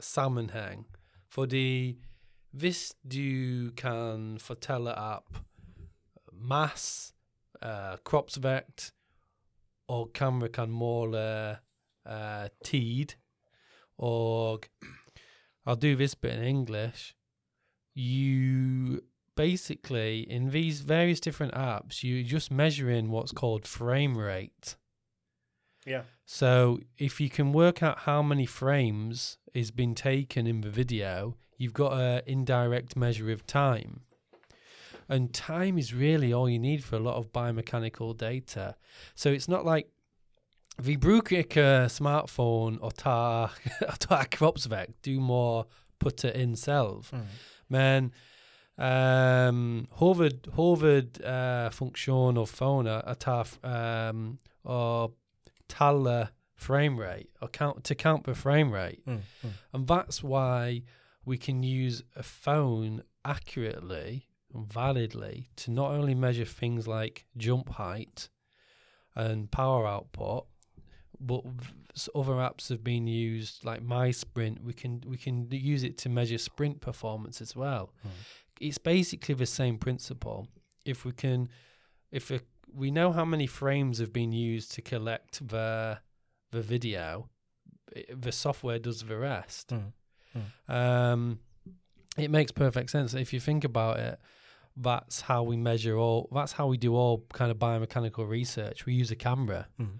[0.00, 0.86] sammenheng.
[1.28, 1.98] Fordi
[2.50, 5.38] hvis du kan fortelle opp
[6.32, 7.14] mass,
[7.62, 8.94] uh, kroppsvekt,
[9.88, 11.50] og kamera kan måle
[12.06, 13.06] eh, tid,
[13.98, 14.66] og
[15.66, 17.14] I'll do this bit in English.
[17.98, 19.02] You
[19.34, 24.76] basically, in these various different apps, you're just measuring what's called frame rate.
[25.84, 26.02] Yeah.
[26.24, 31.36] So if you can work out how many frames is been taken in the video,
[31.56, 34.02] you've got an indirect measure of time.
[35.08, 38.76] And time is really all you need for a lot of biomechanical data.
[39.14, 39.88] so it's not like
[40.80, 43.50] vi bruker smartphone og ta,
[43.98, 45.02] ta kroppsvekt.
[45.02, 45.64] Du må
[45.98, 47.10] putte inn selv.
[47.12, 47.26] Mm.
[47.68, 48.12] Men
[48.78, 54.38] um, hoved, hovedfunksjon av phone er å ta f- um,
[55.68, 59.04] telle frame rate or count to count the frame rate.
[59.06, 59.20] Mm.
[59.44, 59.52] Mm.
[59.72, 60.82] And that's why
[61.24, 67.68] we can use a phone accurately and validly to not only measure things like jump
[67.70, 68.28] height
[69.14, 70.46] and power output,
[71.20, 71.42] but
[72.14, 74.62] other apps have been used like MySprint.
[74.62, 77.92] We can we can use it to measure sprint performance as well.
[78.06, 78.10] Mm.
[78.60, 80.48] It's basically the same principle.
[80.84, 81.48] If we can,
[82.10, 82.40] if we,
[82.72, 85.98] we know how many frames have been used to collect the
[86.50, 87.28] the video,
[88.14, 89.72] the software does the rest.
[89.72, 90.72] Mm.
[90.72, 91.40] Um,
[92.16, 94.18] it makes perfect sense if you think about it.
[94.76, 96.28] That's how we measure all.
[96.32, 98.86] That's how we do all kind of biomechanical research.
[98.86, 99.66] We use a camera.
[99.80, 99.98] Mm.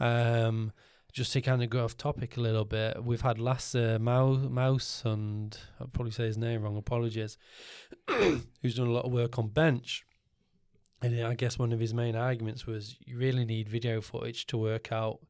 [0.00, 0.72] Um,
[1.12, 5.02] just to kind of go off topic a little bit, we've had Lasse Mouse, Mouse
[5.04, 6.76] and I'll probably say his name wrong.
[6.76, 7.38] Apologies.
[8.08, 10.04] who's done a lot of work on bench.
[11.00, 14.58] And I guess one of his main arguments was you really need video footage to
[14.58, 15.20] work out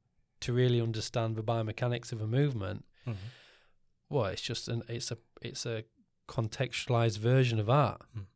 [0.41, 2.85] to really understand the biomechanics of a movement.
[3.07, 3.17] Mm.
[4.09, 5.85] Well, it's just an it's a it's a
[6.29, 8.01] contextualized version of that.
[8.17, 8.27] Mm.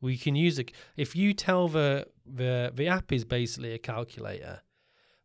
[0.00, 4.62] We can use it if you tell the the the app is basically a calculator.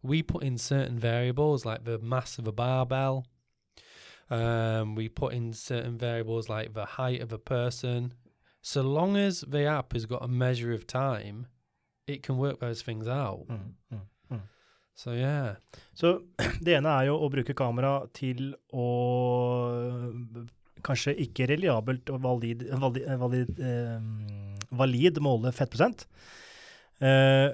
[0.04, 3.26] We put in certain variables like the mass of a barbell.
[4.30, 8.13] Um, we put in certain variables like the height of a person.
[8.62, 11.48] So long as the app has got a measure of time,
[12.08, 13.48] it can work those things out.
[13.48, 13.74] Mm.
[13.94, 14.02] Mm.
[14.96, 15.56] So yeah.
[15.94, 16.22] Så
[16.66, 18.88] det ene er jo å bruke kamera til å
[20.84, 26.06] kanskje ikke reliabelt og valid, valid, valid, eh, valid måle fettprosent.
[27.00, 27.50] Eh,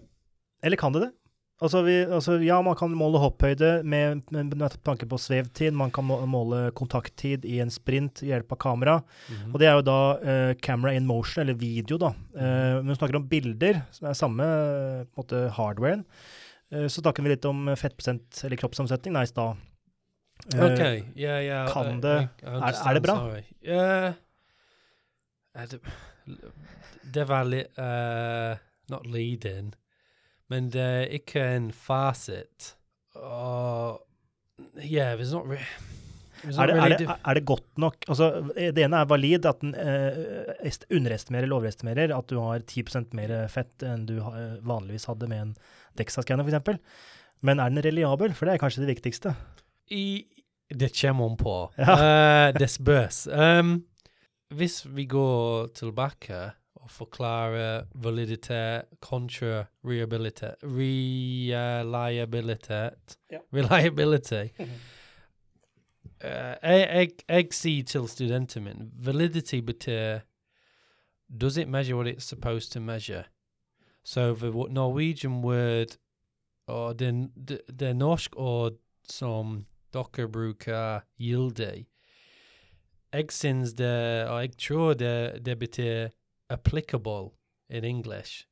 [0.66, 1.12] eller kan det det?
[1.62, 5.74] Altså, vi, altså, ja, man kan måle hopphøyde med, med, med tanke på svevtid.
[5.76, 8.94] Man kan måle kontakttid i en sprint ved hjelp av kamera.
[9.28, 9.50] Mhm.
[9.52, 12.14] Og det er jo da uh, camera in motion, eller video, da.
[12.32, 16.06] Uh, men vi snakker om bilder, som er samme uh, måte hardwaren.
[16.72, 19.66] uh, så snakker vi litt om fettprosent eller kroppsomsetning da, i stad.
[20.56, 21.04] Eh, Okay.
[21.20, 21.68] Yeah, yeah.
[21.74, 23.16] kan det- I- I er- er det bra?
[25.60, 25.80] Er det,
[27.52, 28.56] litt uh,
[28.90, 29.74] Not leading,
[30.50, 32.74] men det er ikke en fasit.
[33.16, 34.06] Og
[34.84, 39.02] Yeah, there's not, Er det, er, det, er det godt nok Altså, eh, Det ene
[39.02, 44.06] er valid, at den eh, underestimerer eller overestimerer at du har 10% mer fett enn
[44.08, 45.54] du eh, vanligvis hadde med en
[46.00, 46.80] Dexa-skanner, f.eks.
[47.44, 48.36] Men er den reliabel?
[48.36, 49.34] For det er kanskje det viktigste.
[49.92, 50.28] I,
[50.70, 51.56] det kommer an på.
[51.80, 51.96] Ja.
[51.98, 53.26] uh, det spørs.
[53.28, 53.82] Um,
[54.56, 56.52] hvis vi går tilbake
[56.90, 60.56] og forklarer validitet kontra reliabilitet
[63.32, 63.38] Ja.
[63.54, 64.48] Reliability.
[66.24, 70.20] Eh, jeg, jeg, jeg sier til studenten min validity betyr
[71.42, 73.24] Does it measure what it's supposed to measure?
[74.04, 75.98] So the Norwegian word
[76.68, 77.30] or det,
[77.80, 78.72] det är norsk or
[79.10, 81.86] some dere brukar gildig.
[83.12, 85.56] Jag syns det, och jag tror det, det
[86.50, 87.32] applicable
[87.70, 88.46] in English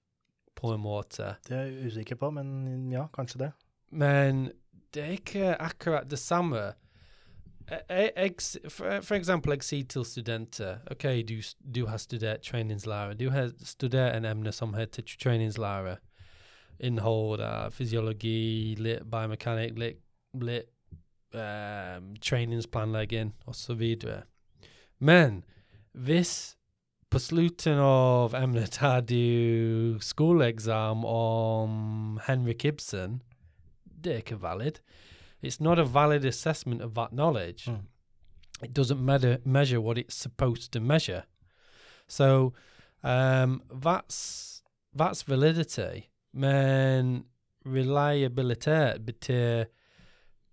[0.56, 1.36] på en måte.
[1.48, 3.52] Det er jeg usikker på, men ja, kanskje det.
[3.90, 4.52] Men
[4.94, 6.74] det er ikke akkurat det samme.
[7.90, 8.32] Jeg, jeg,
[8.70, 11.42] for, for eksempel, jeg sier til studenter OK, du,
[11.76, 13.14] du har studert treningslære.
[13.14, 15.98] Du har studert en emne som heter treningslære.
[16.80, 20.02] Innhold av fysiologi, litt biomekanikk, litt,
[20.42, 20.70] litt
[21.34, 23.84] um, treningsplanlegging osv.
[25.00, 25.44] Men
[25.92, 26.57] hvis
[27.10, 33.22] på slutten av emnet har du skoleexam om Henrik Ibsen,
[33.86, 34.82] det ikke valid.
[35.42, 37.68] It's not a valid assessment of that knowledge.
[37.68, 37.86] Mm.
[38.64, 41.24] It doesn't measure measure what it's supposed to measure.
[42.08, 42.54] So
[43.04, 44.62] um, that's
[44.94, 46.10] that's validity.
[46.34, 47.26] Men
[47.66, 49.66] reliabilitet betyr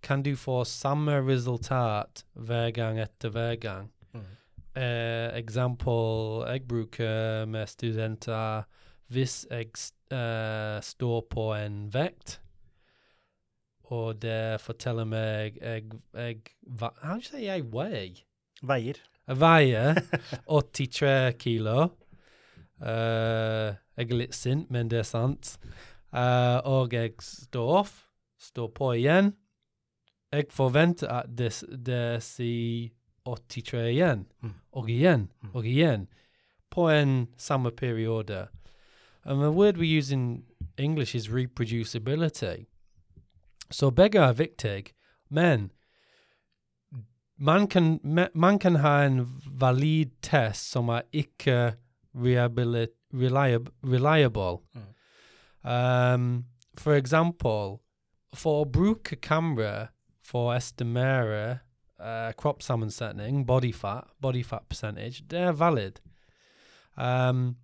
[0.01, 3.91] kan du få samme resultat hver gang etter hver gang.
[4.75, 8.65] Eh, eksempel jeg bruker med studenter
[9.07, 9.69] hvis jeg
[10.11, 12.41] eh, står på en vekt,
[13.83, 15.83] og det forteller meg jeg,
[16.13, 16.89] jeg do
[17.31, 18.25] you jeg vei?
[18.61, 18.99] Veier.
[19.27, 20.01] Jeg veier
[20.47, 21.87] 83 kilo.
[22.81, 25.55] Uh, jeg er litt sint, men det er sant.
[26.11, 27.93] Uh, og jeg står off,
[28.39, 29.33] står på igjen.
[30.33, 31.53] Jeg forventer at det,
[31.85, 32.89] det sier
[33.25, 34.53] 83 igjen, Mm.
[34.71, 35.49] og igjen, Mm.
[35.53, 36.07] og igjen,
[36.71, 38.47] på en samme periode.
[39.25, 40.45] And the word we use in
[40.77, 42.65] English is reproducibility.
[43.71, 44.85] So begge er viktig,
[45.29, 45.71] men
[47.37, 47.99] man kan,
[48.33, 51.73] man kan ha en valid test som er ikke
[52.15, 54.61] reliable, reliable, reliable.
[55.63, 56.45] Um,
[56.77, 57.79] for eksempel,
[58.33, 59.87] for å bruke kamera
[60.23, 61.59] for å estimere
[62.05, 65.99] uh, kroppssammensetning, body fat, body fat percentage, they're valid.
[66.97, 67.55] Um,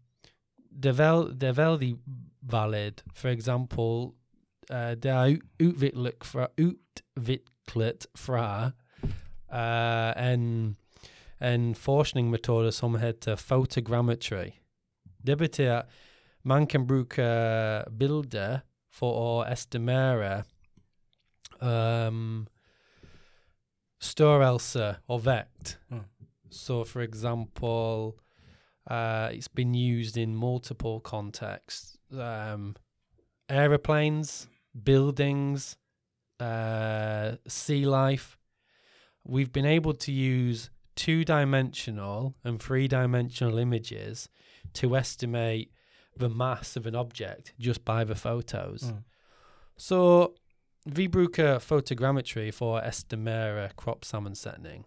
[0.83, 1.97] er vel, er veldig
[2.41, 3.03] valid.
[3.13, 4.13] For example,
[4.69, 5.37] uh, er
[6.23, 8.71] fra, utviklet fra
[9.53, 10.77] uh, en,
[11.41, 14.51] en forskningsmetode som heter photogrammetry.
[15.27, 15.81] Det betyr
[16.43, 17.23] man kan bruke
[17.99, 18.59] bilder
[18.91, 20.43] for å estimere
[21.61, 22.47] um,
[24.01, 25.79] størrelse og vekt.
[25.89, 26.05] Mm.
[26.49, 28.17] So, for example,
[28.87, 32.75] uh, it's been used in multiple contexts um,
[33.49, 34.47] aeroplanes,
[34.83, 35.77] buildings,
[36.39, 38.37] uh, sea life.
[39.23, 44.29] We've been able to use two dimensional and three dimensional images
[44.73, 45.71] to estimate
[46.17, 48.83] the mass of an object just by the photos.
[48.83, 49.03] Mm.
[49.77, 50.33] Så
[50.85, 54.85] vi bruker photogrammetry for å estimere kroppssammensetning.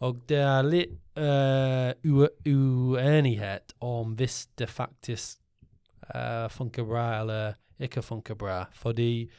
[0.00, 5.38] Og det er litt eh, ue- uenighet om hvis det faktisk
[6.14, 7.54] eh, funker bra eller
[8.40, 8.64] bra.
[8.72, 9.30] Fordi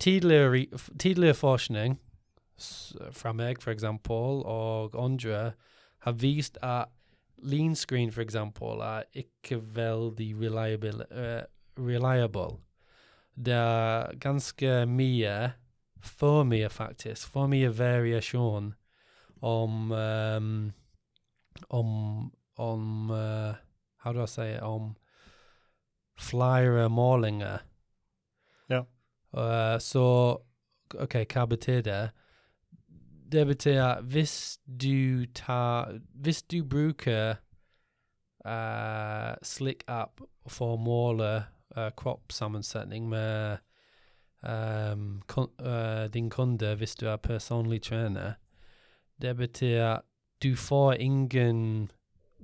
[0.00, 2.00] tidligere, f- tidligere forskning
[3.12, 5.52] fra meg, for eksempel, og andre,
[6.02, 6.84] har vist at
[7.42, 11.06] lean screen, for eksempel, er ikke veldig reliable.
[11.10, 11.42] eh,
[11.78, 12.58] reliable.
[13.34, 15.52] Det er ganske mye,
[16.02, 18.72] for mye faktisk, for mye variasjon
[19.42, 20.72] om um,
[21.68, 23.54] om om uh,
[23.96, 24.62] How do I say it?
[24.62, 24.96] Om
[26.18, 27.58] flere målinger.
[28.68, 28.84] Ja.
[29.36, 30.38] Uh, så
[31.00, 32.10] OK, hva betyr det?
[33.32, 37.36] Det betyr at hvis du tar Hvis du bruker
[38.44, 41.30] uh, slik app for å måle
[41.76, 43.58] uh, kroppssammensetning med
[44.42, 48.32] um, kun, uh, din kunde hvis du er personlig trener,
[49.22, 50.00] det betyr at
[50.42, 51.90] du får ingen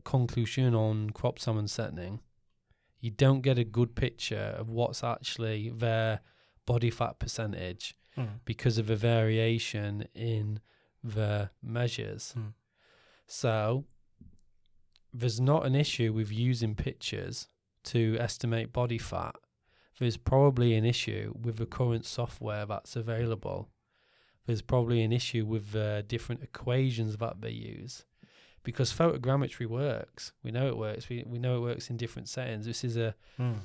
[0.05, 2.23] konklusjon om kroppssammensetning.
[3.03, 6.19] You don't get a good picture of what's actually their
[6.67, 8.41] body fat percentage Mm.
[8.45, 10.59] because of a variation in
[11.05, 12.35] the measures.
[12.37, 12.55] Mm.
[13.27, 13.85] So
[15.13, 17.47] there's not an issue with using pictures
[17.93, 19.35] to estimate body fat.
[19.99, 23.69] There's probably an issue with the current software that's available.
[24.47, 28.05] There's probably an issue with the different equations that they use.
[28.63, 30.33] Because photogrammetry works.
[30.43, 31.09] We know it works.
[31.09, 32.67] We, we know it works in different settings.
[32.67, 33.59] This is a Mm.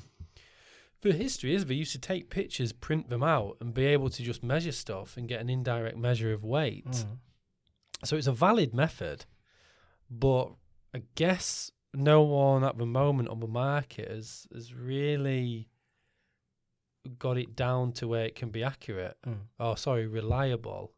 [1.01, 4.23] the history is they used to take pictures, print them out, and be able to
[4.23, 6.85] just measure stuff and get an indirect measure of weight.
[6.85, 7.17] Mm.
[8.05, 9.25] So it's a valid method,
[10.09, 10.53] but
[10.93, 15.67] I guess no one at the moment on the market has has really
[17.19, 19.17] got it down to where it can be accurate.
[19.27, 19.39] Mm.
[19.59, 20.91] Oh, sorry, reliable.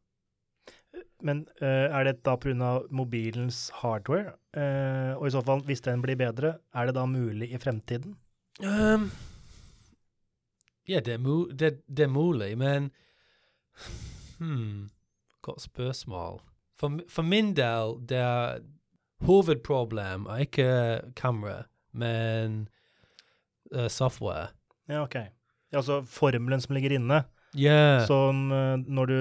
[1.22, 2.82] Men uh, er det da pga.
[2.90, 4.36] mobilens hardware?
[4.56, 8.16] Uh, og i så fall, hvis den blir bedre, er det da mulig i fremtiden?
[8.62, 9.12] Um,
[10.88, 12.92] ja, det er, det, det er mulig, men
[14.40, 14.90] Hmm,
[15.42, 16.42] godt spørsmål.
[16.80, 18.60] For, for min del, det er
[19.24, 20.68] hovedproblem er ikke
[21.16, 21.64] kamera,
[21.96, 22.66] men
[23.74, 24.50] uh, software.
[24.92, 25.16] Ja, OK.
[25.76, 27.24] Altså formelen som ligger inne.
[27.56, 29.20] Ja, Som eh, når du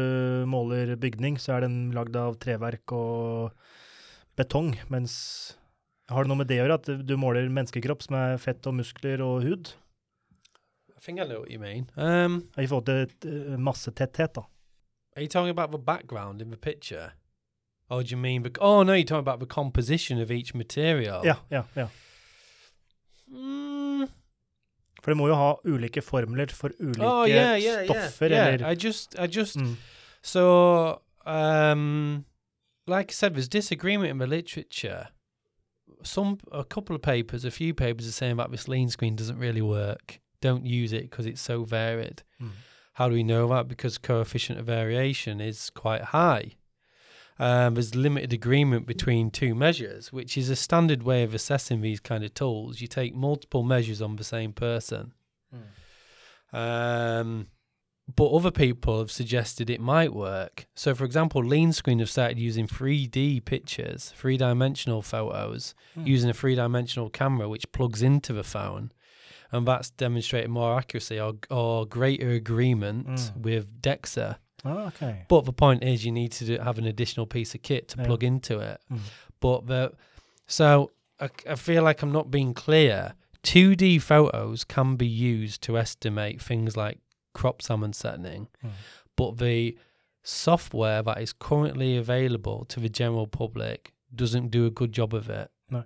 [0.51, 3.53] måler bygning, så er den lagd av treverk og
[4.35, 5.57] betong, mens
[6.11, 8.75] Har det noe med det å gjøre, at du måler menneskekropp som er fett og
[8.77, 9.71] muskler og hud?
[10.93, 11.87] I think I know what you mean.
[11.97, 14.45] Um, I forhold til eh, massetetthet, da.
[15.17, 17.13] are you talking about the background in the picture?
[17.91, 21.25] Or do you mean, bec- oh no, you're talking about the composition of each material.
[21.25, 21.89] Ja, ja, ja.
[23.31, 24.09] Mm,
[25.03, 27.85] For det må jo ha ulike formler for ulike oh yeah, yeah, yeah.
[27.85, 28.47] stoffer, yeah.
[28.55, 29.77] eller I just, I just, mm.
[30.23, 32.25] so, um,
[32.87, 35.09] like I said, there's disagreement in the literature.
[36.03, 39.39] Some, a couple of papers, a few papers are saying about this lean screen doesn't
[39.39, 40.21] really work.
[40.41, 42.23] Don't use it because it's so varied.
[42.41, 42.51] Mm.
[42.95, 43.69] How do we know that?
[43.69, 46.53] Because coefficient of variation is quite high.
[47.39, 51.99] Um, there's limited agreement between two measures, which is a standard way of assessing these
[52.01, 52.81] kind of tools.
[52.81, 55.13] You take multiple measures on the same person.
[55.53, 55.61] Mm.
[56.57, 57.47] Um,
[58.15, 60.67] but other people have suggested it might work.
[60.75, 66.07] So, for example, Lean Screen have started using 3D pictures, three dimensional photos, Mm.
[66.07, 68.93] using a three dimensional camera which plugs into the phone.
[69.51, 73.37] And that's demonstrated more accuracy or, or greater agreement Mm.
[73.39, 74.37] with DEXA.
[74.65, 75.25] Ah, OK.
[75.29, 77.97] But the point is, you need to do, have an additional piece of kit to
[77.99, 78.07] Yeah.
[78.07, 78.81] plug into it.
[78.91, 78.99] Mm.
[79.41, 79.93] But the
[80.47, 83.15] so I, I feel like I'm not being clear.
[83.43, 86.99] 2D photos can be used to estimate things like
[87.35, 88.71] kroppssammensetning, Mm.
[89.17, 89.77] but the
[90.23, 95.29] software that is currently available to the general public doesn't do a good job of
[95.29, 95.49] it.
[95.71, 95.83] No.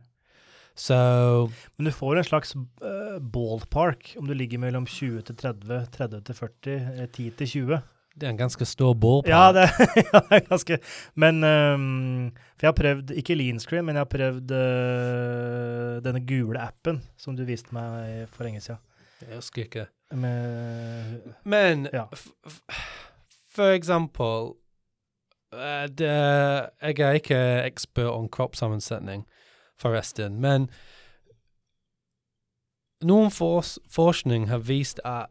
[0.74, 5.86] So Men du får en slags eh, ballpark om du ligger mellom 20 til 30,
[5.92, 7.80] 30 til 40, eh, 10 til 20.
[8.20, 8.94] det er en ganske stor.
[9.28, 10.78] Ja, det, ja, det er ganske
[11.14, 16.22] Men um, For jeg har prøvd, ikke lean screen, men jeg har prøvd uh, denne
[16.26, 18.80] gule appen som du viste meg for lenge siden.
[19.22, 19.86] Jeg husker ikke.
[20.14, 22.04] Med Men Ja.
[23.54, 24.52] for eksempel
[25.54, 26.12] uh, det,
[26.82, 29.26] Jeg er ikke ekspert om kroppssammensetning,
[29.78, 30.68] forresten, men
[33.04, 35.30] noen fors forskning har vist at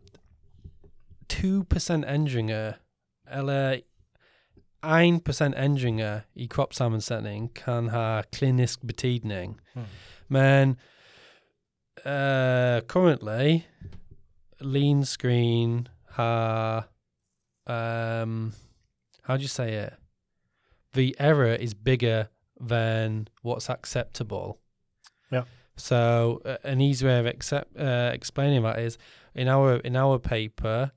[1.29, 1.65] 2
[2.07, 2.73] endringer,
[3.31, 3.79] eller
[4.83, 9.59] 1 endringer i kroppssammensetning kan ha klinisk betydning.
[9.75, 9.85] Mm.
[10.29, 10.77] Men
[12.05, 13.67] uh, currently,
[14.61, 16.83] lean screen ha
[17.67, 18.53] um
[19.27, 19.93] how do you say it?
[20.93, 24.59] The error is bigger than what's acceptable.
[25.31, 25.43] Yeah.
[25.75, 28.97] So uh, an easy way of accept, uh, explaining that is
[29.35, 30.91] in our in our paper,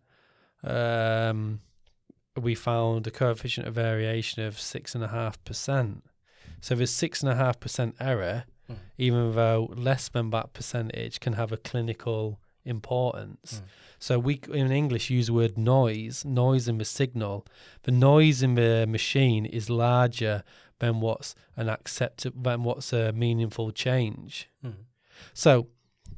[0.65, 1.61] um,
[2.41, 6.05] we found a coefficient of variation of six and a half percent.
[6.61, 8.77] So there's six and a half percent error, Mm.
[8.99, 13.55] even though less than that percentage can have a clinical importance.
[13.55, 13.63] Mm.
[13.99, 17.47] So we in English use the word noise, noise in the signal.
[17.83, 20.45] The noise in the machine is larger
[20.79, 24.49] than what's an accept than what's a meaningful change.
[24.65, 24.75] Mm.
[25.35, 25.67] So,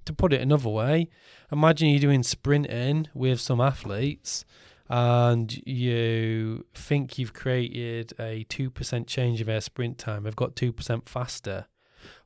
[0.04, 1.08] to put it another way,
[1.50, 4.44] imagine you're doing sprinting with some athletes
[4.88, 10.24] and you think you've created a 2% change of their sprint time.
[10.24, 11.66] They've got 2% faster.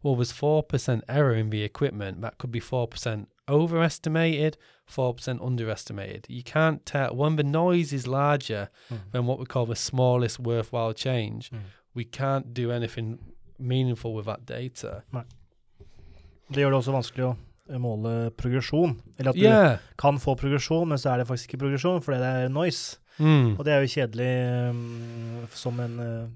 [0.03, 2.23] Well, there's 4% error in the equipment.
[2.23, 4.57] That could be 4% overestimated,
[4.91, 6.27] 4% underestimated.
[6.29, 7.15] You can't tell.
[7.15, 8.99] When the noise is larger Mm.
[9.13, 11.59] than what we call the smallest worthwhile change, Mm.
[11.95, 13.19] we can't do anything
[13.59, 15.03] meaningful with that data.
[16.49, 17.37] Det gjør det også vanskelig å
[17.83, 18.97] måle progresjon.
[19.19, 19.79] Eller at du Yeah.
[19.99, 22.99] kan få progresjon, men så er det faktisk ikke progresjon fordi det er noise.
[23.19, 23.57] Mm.
[23.59, 24.33] Og det er jo kjedelig
[24.71, 26.29] um, som en uh,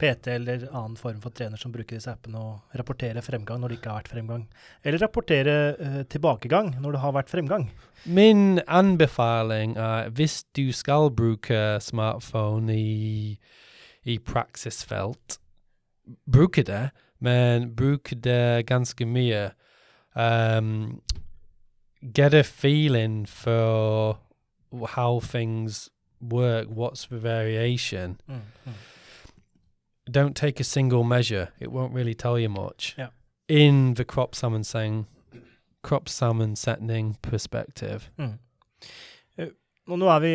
[0.00, 3.78] PT eller annen form for trener som bruker disse appene og rapportere fremgang når det
[3.78, 4.46] ikke har vært fremgang.
[4.82, 7.68] Eller rapportere uh, tilbakegang når det har vært fremgang.
[8.04, 13.38] Min anbefaling er hvis du skal bruke smartphone i,
[14.04, 15.38] i praksisfelt,
[16.28, 16.88] bruke det,
[17.20, 19.50] men bruk det ganske mye.
[20.14, 21.02] Um,
[22.12, 24.18] get a feeling for
[24.88, 25.90] how things
[26.20, 28.20] work, what's the variation.
[30.10, 31.48] Don't take a single measure.
[31.60, 32.94] It won't really tell you much.
[32.98, 33.08] Yeah.
[33.48, 35.06] In the crop salmon saying
[35.84, 38.10] kroppssammensetning perspective.
[38.18, 38.38] Mm.
[39.84, 40.32] Og nå er vi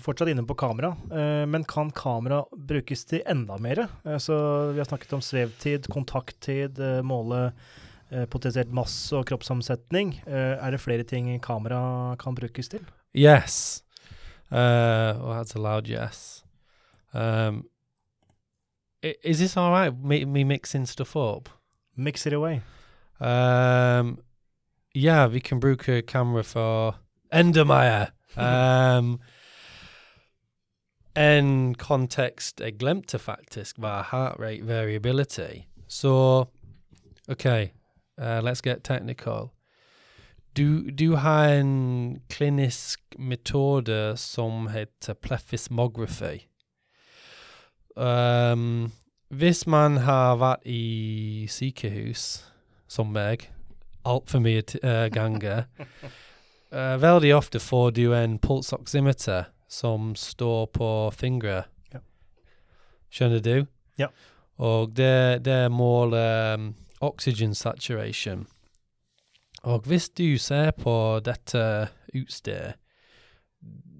[0.00, 3.82] fortsatt inne på kamera, eh, men kan kamera brukes til enda mer?
[4.06, 7.52] Eh, så vi har snakket om svevtid, kontakttid, eh, måle eh,
[8.30, 10.20] potensielt masse og.
[10.26, 12.84] Eh, er det flere ting kamera kan brukes til?
[13.14, 13.82] Yes.
[14.50, 16.44] Uh, well, that's a loud yes.
[17.12, 17.64] Um,
[19.02, 19.92] is this all right?
[20.04, 21.48] Me, me mixing stuff up.
[21.96, 22.60] Mix it away.
[23.20, 24.18] Um,
[25.26, 26.94] we can kan bruka kamera för
[27.32, 28.10] Endermeyer.
[28.36, 29.20] Um,
[31.14, 35.62] en kontext är glemte faktiskt var heart rate variability.
[35.88, 36.46] So,
[37.28, 37.70] okay,
[38.18, 39.50] uh, let's get technical.
[40.56, 46.46] Du, du har en klinisk metode som heter plethysmography.
[47.96, 48.92] Um,
[49.28, 52.46] hvis man har vært i sykehus,
[52.88, 53.50] som meg,
[54.06, 55.66] altfor mye eh, ganger,
[56.72, 61.64] uh, veldig ofte får du en pulsoximeter som står på fingre.
[61.92, 62.00] Ja.
[63.10, 63.66] Skjønner du?
[63.98, 64.08] Ja.
[64.56, 68.46] Og det, det måler um, oxygen saturation.
[69.62, 72.74] Og hvis du ser på dette utstedet,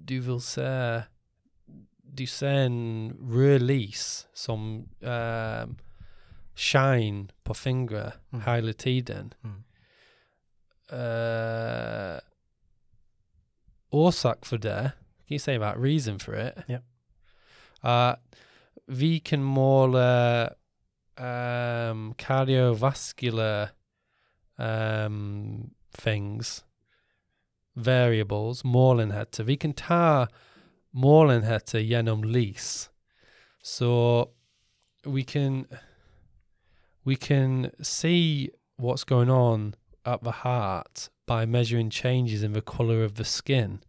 [0.09, 1.01] du vil se
[2.17, 3.13] Du ser en
[3.59, 5.77] lys som um,
[6.55, 8.41] shine på fingre Mm.
[8.41, 9.33] hele tiden.
[9.43, 9.63] Mm.
[10.91, 12.19] Uh,
[13.91, 14.91] årsak for det,
[15.27, 16.53] can you say about reason for it?
[16.69, 16.81] Yeah.
[17.83, 18.15] Uh,
[18.87, 20.49] vi kan måle
[21.17, 23.69] um, cardiovascular
[24.57, 26.63] um, things,
[27.75, 29.43] variables, målenheter.
[29.43, 30.27] Vi kan ta
[30.95, 32.89] målenheter genom lys.
[33.61, 34.29] So
[35.05, 35.65] we can
[37.03, 43.03] we can see what's going on at the heart by measuring changes in the color
[43.03, 43.79] of the skin.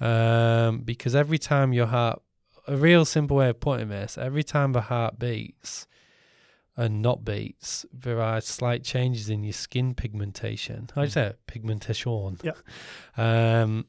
[0.00, 2.22] Um, because every time your heart,
[2.66, 5.86] a real simple way of putting this, every time the heart beats
[6.80, 10.88] and not beats, there are slight changes in your skin pigmentation.
[10.94, 11.38] How do you say it?
[11.46, 12.38] Pigmentation.
[12.42, 12.52] Yeah.
[13.16, 13.86] Um,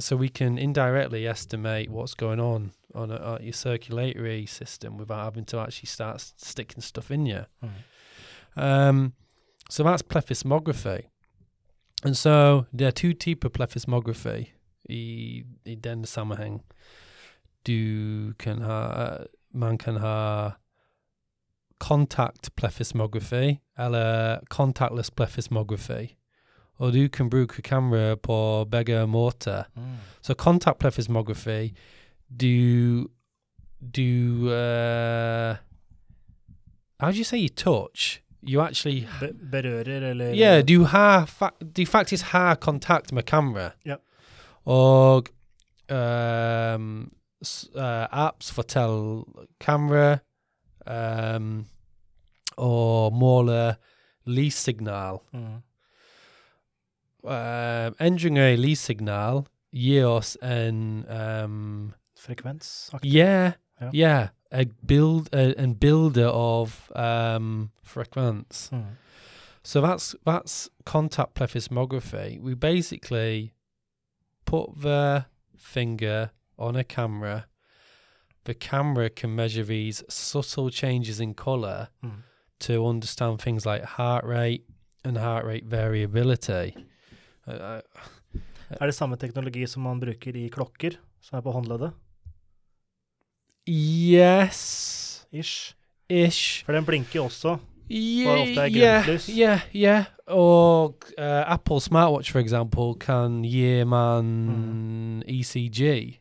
[0.00, 5.22] so we can indirectly estimate what's going on on, a, on your circulatory system without
[5.22, 7.44] having to actually start sticking stuff in you.
[7.62, 7.70] Mm.
[8.60, 9.12] Um,
[9.70, 11.04] so that's plethysmography.
[12.02, 14.48] And so there are two types of plethysmography
[14.90, 16.62] i, i den sammanhang.
[17.64, 19.18] Du kan ha,
[19.52, 20.56] man kan ha
[21.88, 26.08] contact plethysmography eller contactless plethysmography.
[26.76, 29.64] Och du kan bruka kamera på bägge måter.
[29.76, 29.96] Mm.
[30.20, 31.74] So contact plethysmography,
[32.28, 33.08] do
[33.78, 35.56] do uh
[36.98, 38.20] how do you say you touch?
[38.42, 43.70] You actually Be berører eller yeah, du har fa- du faktiskt har kontakt med kamera.
[43.84, 43.96] Ja.
[44.72, 45.28] Och
[45.90, 47.10] um,
[47.76, 49.24] uh, apps fortell
[49.60, 50.18] kamera
[50.86, 51.66] um,
[52.56, 53.76] och måla
[54.24, 55.18] lyssignal.
[55.32, 55.62] mm.
[57.24, 61.92] Uh, ändringar i lyssignal ger oss en um?
[63.02, 63.52] Yeah,
[63.92, 64.28] yeah.
[64.52, 68.70] A build, a, and builder of um, frequenz.
[68.72, 68.96] Mm.
[69.62, 72.40] So that's that's contact plethysmography.
[72.40, 73.54] We basically
[74.44, 75.24] put the
[75.56, 77.46] finger on a camera.
[78.44, 82.22] The camera can measure these subtle changes in color Mm.
[82.66, 84.64] To understand things like heart rate
[85.04, 86.72] and heart rate variability.
[87.46, 87.80] Uh,
[88.80, 91.92] Er det samme teknologi som man bruker i klokker, som er på håndleddet?
[93.68, 95.74] yes, Ish.
[96.08, 96.64] ish.
[96.64, 97.56] For den blinker jo også.
[97.90, 100.04] Yeah, er yeah, yeah, yeah.
[100.26, 105.22] Or uh, Apple smartwatch, for example, can ge man Mm.
[105.28, 106.18] ECG.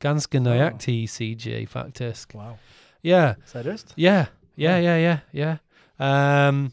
[0.00, 2.34] Ganska nøyaktig ECG, faktisk.
[2.34, 2.56] Wow.
[3.04, 3.94] Yeah, Seriøst?
[3.98, 4.26] yeah,
[4.58, 6.48] yeah, yeah, yeah, yeah.
[6.48, 6.72] Um,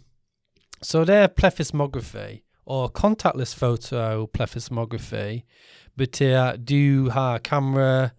[0.81, 5.43] so they're plethysmography or contactless photo plethysmography.
[5.97, 8.11] Betyr du har camera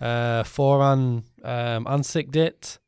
[0.00, 2.78] uh, foran um, ansiktet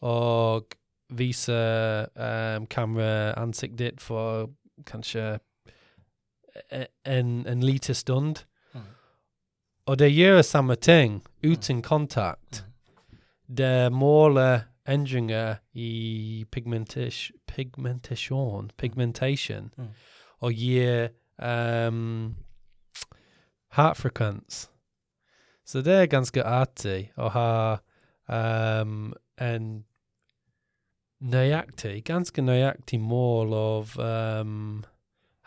[0.00, 0.62] or
[1.10, 4.50] visa um, kamera ansiktet for
[4.86, 5.38] kanskje
[6.72, 8.44] e- en, en liten stund.
[8.74, 8.80] Mm.
[9.86, 12.64] Og det gjør samme ting uten kontakt.
[13.56, 19.88] Det måler endringer i pigmentation, pigmentation, pigmentation Mm.
[20.38, 21.08] og gir
[21.42, 22.36] um,
[23.72, 24.70] heartfrekvens.
[25.64, 27.76] Så det er ganske artig å ha
[28.28, 29.84] um, en
[31.20, 33.98] nøyaktig, ganske nøyaktig mål av
[34.40, 34.84] um,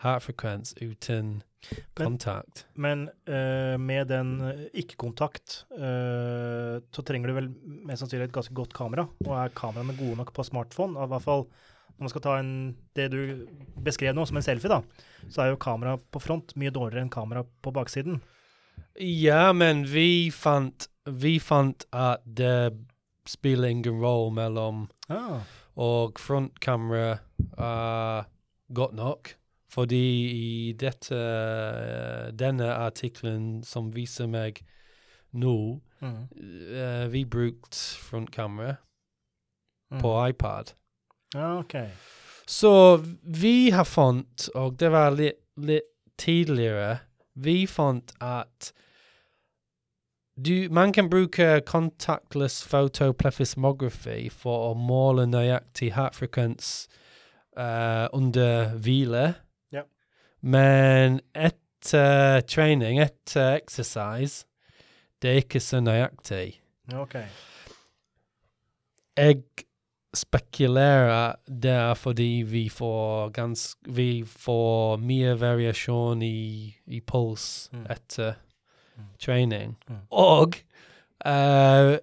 [0.02, 1.42] heartfrekvens uten
[1.98, 2.18] Men-
[2.76, 7.48] Men uh, med den eh, ikke-kontakt, uh, så trenger du vel
[7.86, 9.06] mest sannsynlig et ganske godt kamera.
[9.26, 10.96] Og er kameraene gode nok på smartphone?
[10.98, 11.46] I hvert fall
[11.94, 12.52] når man skal ta en,
[12.98, 13.46] det du
[13.86, 14.80] beskrev nå som en selfie, da,
[15.30, 18.16] så er jo kamera på front mye dårligere enn kamera på baksiden.
[18.98, 22.74] Ja, men vi fant, vi fant at det
[23.30, 25.40] spiller ingen rolle mellom Ah.
[25.76, 27.20] og frontkamera
[27.56, 28.26] er
[28.74, 29.34] godt nok.
[29.74, 30.00] Fordi
[30.30, 34.60] i dette, eh, denne artikkelen som viser meg
[35.34, 36.28] nå, Mm.
[36.76, 38.76] uh, vi brukte frontkamera
[39.90, 40.00] Mm.
[40.00, 40.72] på iPad.
[41.34, 41.74] Ah, OK.
[42.46, 45.82] Så vi har funnet, og det var litt, litt
[46.18, 46.98] tidligere,
[47.34, 48.72] vi fant at
[50.36, 56.88] du, man kan bruke contactless photoplethysmography for å måle nøyaktig heartfrekvens
[57.56, 59.34] uh, under hvile.
[60.44, 64.44] Men etter trening, etter exercise,
[65.22, 66.58] det er ikke så nøyaktig.
[66.92, 67.24] Okay.
[67.24, 67.40] OK.
[69.16, 69.42] Jeg
[70.14, 77.86] spekulerer det er fordi vi får gans, Vi får mye variasjon i, i puls Mm.
[77.90, 78.34] etter
[78.96, 79.06] Mm.
[79.18, 79.76] trening.
[79.88, 80.00] Mm.
[80.12, 80.54] Og
[81.26, 81.96] uh,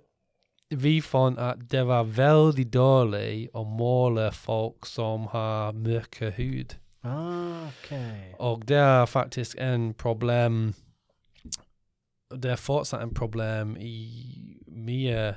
[0.75, 6.75] vi fant at det var veldig dårlig å måle folk som har mørke hud.
[7.03, 7.97] Ah, OK.
[8.39, 10.73] Og det er faktisk en problem
[12.31, 15.35] Det er fortsatt en problem i mye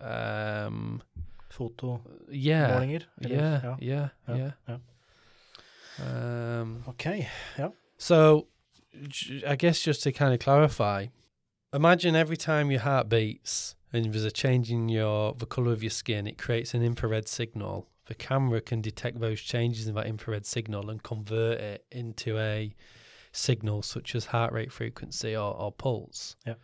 [0.00, 1.02] um,
[1.50, 3.00] Fotomålinger?
[3.20, 3.76] Yeah, yeah, ja.
[3.82, 4.50] yeah, yeah.
[4.68, 4.76] ja.
[6.60, 7.28] Um, OK.
[7.98, 8.46] so,
[9.46, 11.06] I guess just to kind of clarify,
[11.74, 15.82] imagine every time your heart beats and there's a change in your the color of
[15.82, 17.89] your skin, it creates an infrared signal.
[18.10, 22.74] The camera can detect those changes in that infrared signal and convert it into a
[23.30, 26.34] signal such as heart rate frequency or, or pulse.
[26.44, 26.54] Yeah.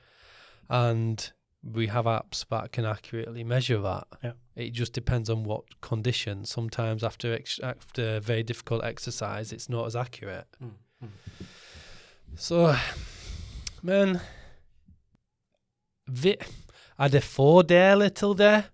[0.69, 1.33] And
[1.63, 4.09] we have apps that can accurately measure that.
[4.25, 4.33] Yeah.
[4.57, 6.45] It just depends on what condition.
[6.45, 10.49] Sometimes after ex- after very difficult exercise, it's not as accurate.
[10.61, 10.71] Mm.
[11.05, 11.11] Mm.
[12.37, 12.75] Så
[13.83, 14.19] Men
[16.07, 16.35] vi,
[16.99, 18.65] Er det fordeler til det?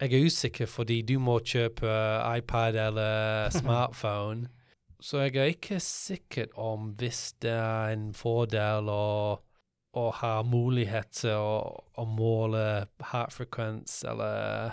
[0.00, 1.90] Jeg er usikker, fordi du må kjøpe
[2.38, 4.48] iPad eller smartphone.
[5.00, 9.38] Så jeg er ikke sikker om hvis det er en fordel å,
[9.94, 11.58] å ha mulighet til å,
[11.98, 12.64] å måle
[13.12, 14.72] heartfrekvens eller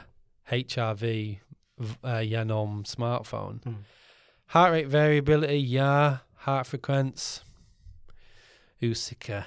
[0.49, 3.59] HRV v- eh, gjennom smartphone.
[3.65, 3.81] Mm.
[4.53, 6.17] Heart rate variability, ja.
[6.45, 7.43] Heartfrekvens,
[8.81, 9.43] usikker.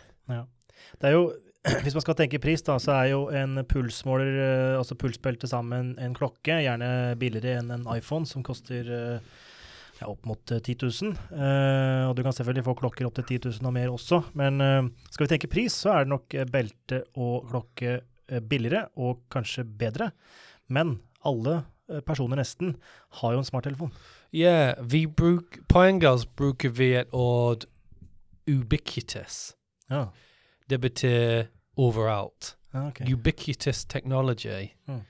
[1.01, 1.33] Det er jo,
[1.85, 5.95] Hvis man skal tenke pris, da, så er jo en pulsmåler, eh, altså pulsbelte sammen
[6.01, 9.33] en klokke, gjerne billigere enn en iPhone, som koster eh,
[9.99, 11.17] ja, opp mot eh, 10 000.
[11.33, 14.63] Uh, og du kan selvfølgelig få klokker opp til 10 000 og mer også, men
[14.63, 17.99] uh, skal vi tenke pris, så er det nok belte og klokke
[18.45, 20.11] billigere og kanskje bedre.
[20.69, 21.63] Men alle
[22.05, 22.75] personer nesten
[23.23, 23.95] har jo en smarttelefon.
[24.37, 27.65] Ja, vi bruk, på engelsk bruker vi et ord
[28.45, 29.57] ubiquitous.
[29.89, 30.11] Ja,
[30.69, 31.47] Det betyr
[31.79, 32.55] overalt.
[32.75, 33.01] ja ok.
[33.09, 35.01] Ubiquitous technology Mm.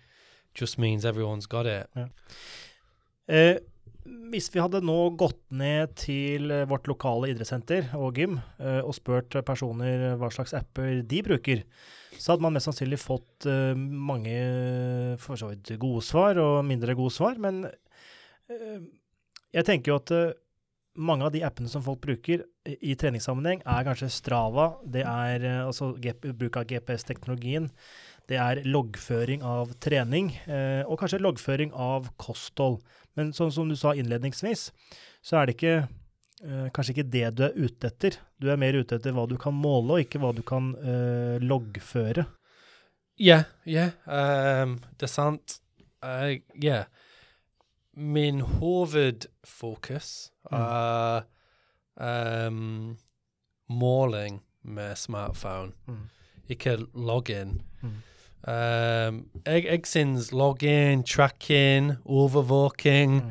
[0.54, 1.86] just means everyone's got it.
[3.28, 3.58] Eh,
[4.30, 8.94] hvis vi hadde nå gått ned til eh, vårt lokale idrettssenter og gym eh, og
[8.96, 11.62] spurt personer hva slags apper de bruker,
[12.18, 16.94] så hadde man mest sannsynlig fått eh, mange for så vidt gode svar og mindre
[16.98, 17.36] gode svar.
[17.38, 18.80] Men eh,
[19.54, 20.32] jeg tenker jo at eh,
[20.98, 25.46] mange av de appene som folk bruker i, i treningssammenheng, er kanskje Strava, det er
[25.46, 27.70] eh, altså bruk av GPS-teknologien,
[28.28, 32.82] det er loggføring av trening, eh, og kanskje loggføring av kosthold.
[33.16, 34.68] Men sånn som du sa innledningsvis,
[35.24, 38.18] så er det ikke eh, kanskje ikke det du er ute etter.
[38.36, 41.38] Du er mer ute etter hva du kan måle, og ikke hva du kan eh,
[41.40, 42.26] loggføre.
[43.18, 45.56] Ja, ja, um, det er sant.
[46.04, 46.84] Uh, ja.
[47.98, 51.20] Min hovedfokus er
[52.46, 52.96] um,
[53.70, 55.96] måling med smartphone, Mm.
[56.48, 57.62] ikke login.
[57.82, 57.88] Mm.
[57.88, 63.30] Um, jeg, jeg syns login, tracking, overvåking Mm.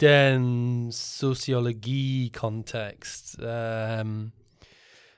[0.00, 4.32] den sosiologikontekst um,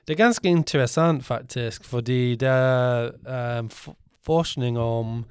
[0.07, 3.11] Det er ganske interessant, faktisk, fordi det
[3.59, 3.87] um, f
[4.25, 5.23] forskning om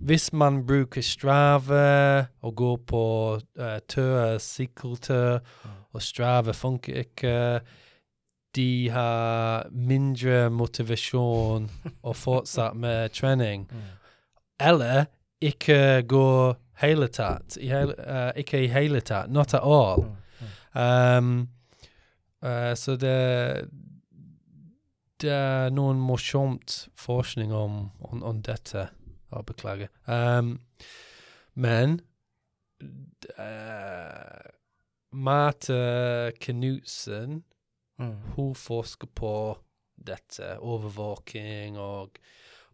[0.00, 3.04] Hvis man bruker Strava og går på
[3.60, 5.40] uh, tur, sykkeltur,
[5.92, 7.60] og Strava funker ikke
[8.56, 11.70] De har mindre motivasjon
[12.02, 13.68] og fortsatt med trening.
[14.60, 15.04] Eller
[15.40, 17.56] ikke gå hele tatt.
[17.60, 19.30] I hele, uh, ikke i hele tatt.
[19.30, 20.08] Not at all.
[20.74, 21.48] Um,
[22.42, 23.68] uh, så det
[25.24, 28.88] noen morsomt forskning om, om, om dette.
[29.32, 29.88] Ja, beklager.
[30.06, 30.60] Um,
[31.54, 32.00] men
[33.38, 34.50] uh,
[35.12, 37.42] Marte Knutsen
[37.98, 38.14] Mm.
[38.36, 39.58] hun forsker på
[39.96, 40.56] dette.
[40.62, 42.18] Overvåking og,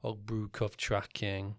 [0.05, 1.55] og bruk av tracking.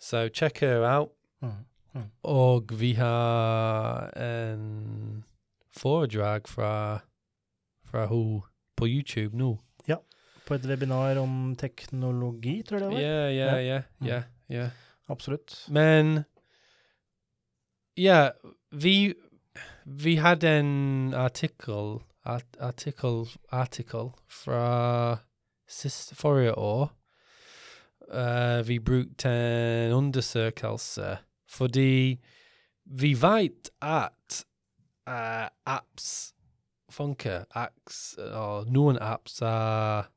[0.00, 1.14] Så check her out.
[1.40, 2.10] Mm.
[2.22, 5.24] Og vi har en
[5.72, 7.00] foredrag fra,
[7.84, 8.42] fra hun
[8.76, 9.56] på YouTube nå.
[10.46, 13.00] På et webinar om teknologi, tror jeg det var.
[13.00, 14.70] Ja, ja, ja, ja, ja.
[15.08, 15.54] Absolutt.
[15.70, 16.24] Men
[17.96, 18.30] ja,
[18.70, 19.14] vi
[19.84, 25.18] vi hadde en artikkel art, artikkel artikkel fra
[25.68, 26.92] sist forrige år.
[28.12, 31.16] Uh, vi brukte en undersøkelse
[31.48, 32.20] fordi
[32.84, 34.44] vi vet at
[35.08, 36.34] uh, apps
[36.92, 37.44] funker.
[37.54, 40.08] Apps, og noen apps er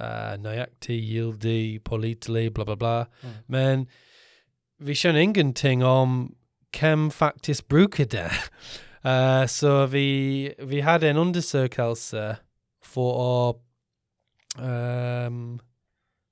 [0.00, 2.96] uh, nøyaktig, gyldig, pålitelig, bla, bla, bla.
[3.22, 3.36] Mm.
[3.46, 3.86] Men
[4.78, 6.34] vi skjønner ingenting om
[6.74, 8.30] hvem faktisk bruker det.
[9.04, 12.36] Eh, så vi, vi hadde en undersøkelse
[12.82, 13.60] for å
[14.58, 15.60] um,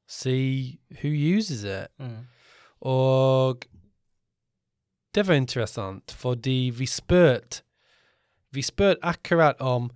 [0.08, 1.88] see who uses it.
[1.98, 2.26] Mm.
[2.80, 3.64] Og
[5.14, 5.34] det var
[6.10, 7.62] fordi vi spurte
[8.52, 9.90] Vi spurte akkurat om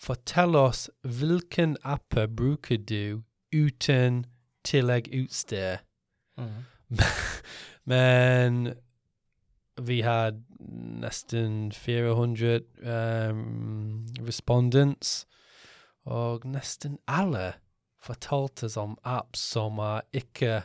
[0.00, 4.26] Fortell oss hvilken apper bruker du uten
[4.64, 5.76] tilleggsutstyr.
[6.36, 6.64] Mm.
[7.84, 8.74] Men
[9.80, 10.42] vi hadde
[11.00, 12.60] nesten 400
[13.30, 15.26] um, respondents,
[16.04, 17.52] og nesten alle
[18.00, 20.62] fortalte oss om apps som er ikke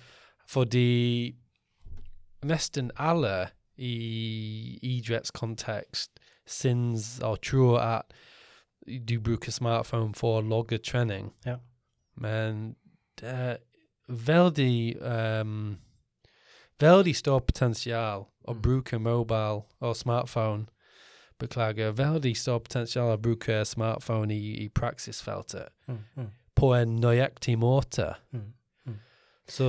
[0.47, 1.35] Fordi
[2.43, 6.14] nesten alle i idrettskontekst
[6.47, 8.13] syns og tror at
[9.09, 11.31] du bruker smartphone for å logge trening.
[11.45, 11.55] Ja.
[12.15, 12.75] Men
[13.19, 13.57] det
[14.07, 15.77] veldig um,
[17.13, 18.61] stor potensial å Mm.
[18.61, 20.67] bruke mobile og smartphone.
[21.39, 21.91] Beklager.
[21.91, 25.97] Veldig stor potensial å bruke smartphone i, i praksisfeltet Mm.
[26.17, 26.29] Mm.
[26.55, 28.13] på en nøyaktig måte.
[28.31, 28.53] Mm.
[29.47, 29.65] Så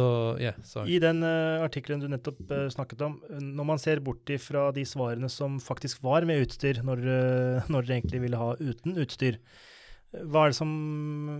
[0.64, 0.94] sorry.
[0.96, 4.70] I den uh, artikkelen du nettopp uh, snakket om, eh, når man ser bort ifra
[4.72, 8.96] de svarene som faktisk var med utstyr, når, uh, når dere egentlig ville ha uten
[9.02, 9.36] utstyr,
[10.16, 10.72] hva er det som,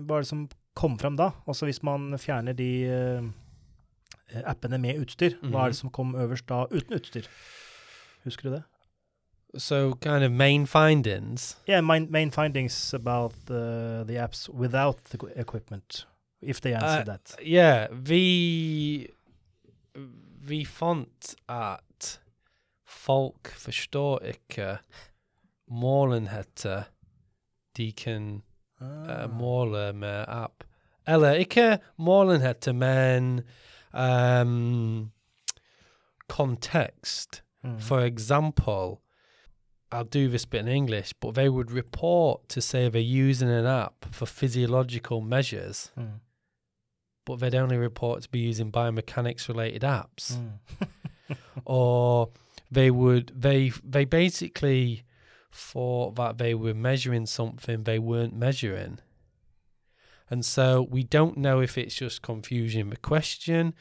[0.04, 1.30] er det som kom fram da?
[1.48, 5.72] Også hvis man fjerner de uh, appene med utstyr, hva er Mhm.
[5.72, 7.28] det som kom øverst da uten utstyr?
[8.26, 8.64] Husker du det?
[9.62, 11.56] So kind of main findings.
[11.66, 16.04] Yeah, main, main findings about the, the apps without the equi- equipment,
[16.46, 17.34] if they answer Uh, that.
[17.40, 19.06] Yeah, vi
[20.48, 22.20] vi fant at
[22.86, 24.78] folk forstår ikke
[25.70, 26.82] målenheter
[27.76, 28.42] de kan
[28.80, 29.24] Ah.
[29.24, 30.64] uh, måle med app.
[31.06, 33.40] Eller ikke målenheter, men
[33.94, 35.10] um,
[36.28, 37.42] kontekst.
[37.64, 37.78] Mm.
[37.80, 39.00] For example,
[39.92, 43.66] I'll do this bit in English, but they would report to say they're using an
[43.66, 46.20] app for physiological measures, Mm.
[47.26, 50.32] But they'd only report to be using biomechanics related apps.
[50.32, 51.36] Mm.
[51.64, 52.30] Or
[52.70, 55.02] they would they they basically
[55.50, 59.00] thought that they were measuring something they weren't measuring.
[60.30, 63.74] And so we don't know if it's just confusion the question.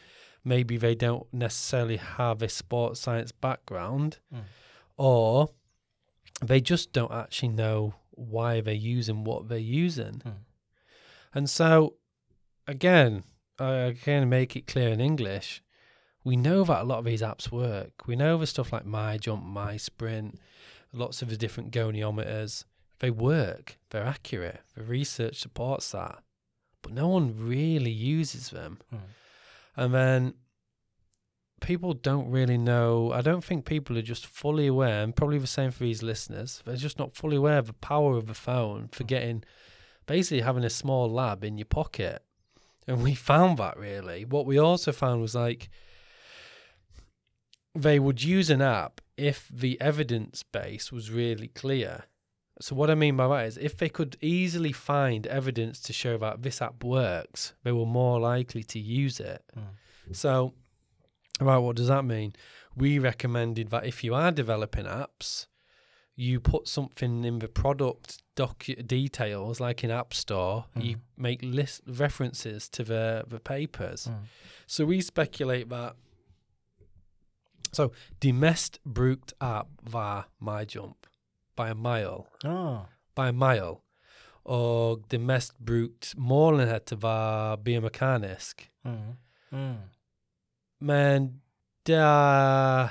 [0.44, 4.18] Maybe they don't necessarily have a sports science background.
[4.34, 4.42] Mm.
[4.98, 5.50] or
[6.42, 10.22] they just don't actually know why they're using what they're using.
[10.26, 10.34] Mm.
[11.34, 11.96] And so,
[12.68, 13.24] again,
[13.60, 15.62] I can make it clear in English.
[16.24, 18.08] We know that a lot of these apps work.
[18.08, 20.40] We know the stuff like My Jump, My Sprint,
[20.92, 22.66] lots of the different goniometers.
[23.00, 26.24] they work, they're accurate, the research supports that,
[26.82, 28.80] but no one really uses them.
[28.94, 29.00] Mm.
[29.76, 30.34] And then
[31.62, 33.12] people don't really know.
[33.12, 36.62] I don't think people are just fully aware, and probably the same for these listeners.
[36.66, 39.44] They're just not fully aware of the power of the phone for getting
[40.06, 42.24] basically having a small lab in your pocket.
[42.88, 44.26] And we found that really.
[44.26, 45.70] What we also found was like
[47.74, 52.06] they would use an app if the evidence base was really clear.
[52.62, 56.18] So what I mean by that is if they could easily find evidence to show
[56.20, 59.44] that this app works, they were more likely to use it.
[59.58, 60.16] Mm.
[60.16, 60.54] So
[61.42, 62.34] right, what does that mean?
[62.76, 65.48] We recommended that if you are developing apps,
[66.18, 71.02] you put something in the product docu- details, like in App Store, you Mhm.
[71.18, 74.08] make list references to the the papers.
[74.08, 74.14] Mm.
[74.68, 75.94] Så vi spekulate that
[77.74, 80.98] So de mest brukt app var my jump
[81.58, 82.24] by a mile.
[82.44, 82.86] Ah.
[83.16, 83.76] By a mile.
[84.44, 88.72] Og det mest brukt målenheten var biomekanisk.
[88.86, 88.98] Mm.
[89.52, 89.76] Mm.
[90.80, 91.42] Men
[91.88, 92.88] det er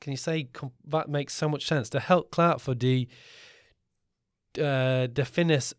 [0.00, 0.44] Can you say
[0.92, 1.90] that makes so much sense?
[1.90, 3.12] Det er for fordi
[4.58, 5.74] uh, det finnes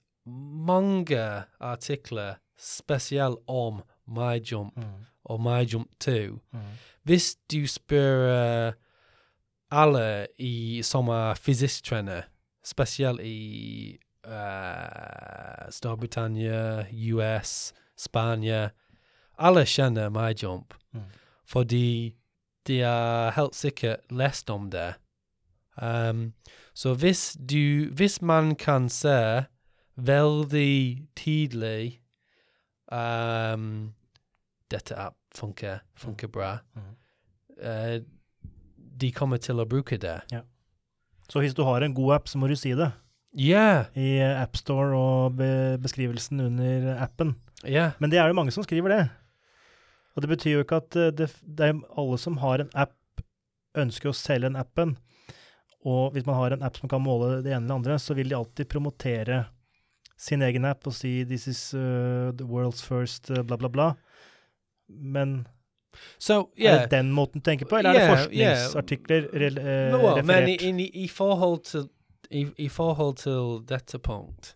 [0.66, 4.84] mange artikler spesielt om MyJump Mm.
[5.26, 6.12] og MyJump 2.
[6.52, 6.60] Mm.
[7.04, 8.74] Hvis du spør eh,
[9.72, 12.22] alle i, som er fysikktrener,
[12.64, 18.70] spesielt i eh, Storbritannia, US, Spania
[19.40, 20.74] Alle kjenner MyJump.
[20.92, 21.02] Mm.
[21.48, 22.16] Fordi
[22.68, 24.94] de har helt sikkert lest om det.
[25.82, 26.34] Um,
[26.74, 29.46] så hvis du Hvis man kan se
[29.96, 32.02] veldig tidlig
[32.92, 33.94] um,
[34.72, 36.58] Dette app funker, funker bra.
[36.76, 36.96] Mm.
[37.62, 38.02] Uh,
[39.02, 40.20] de kommer til å bruke det.
[41.30, 42.90] Så hvis du har en god app, så må du si det
[43.38, 47.36] Ja, i AppStore og be beskrivelsen under appen.
[47.64, 47.92] ja.
[48.00, 49.10] Men det er jo mange som skriver det.
[50.18, 52.96] Og det betyr jo ikke at eh, det, det er alle som har en app,
[53.78, 54.96] ønsker å selge den appen.
[55.86, 58.32] Og hvis man har en app som kan måle det ene eller andre, så vil
[58.32, 59.44] de alltid promotere
[60.18, 63.94] sin egen app og si 'this is uh, the world's first uh, bla, bla, bla'.
[64.90, 65.48] Men
[66.20, 69.34] So, er det den måten du tenker på, eller er det forskningsartikler yeah.
[69.34, 70.26] forskningsartikler referert?
[70.26, 71.88] Men, i, i, i forhold til
[72.30, 74.56] i, i forhold til dette punkt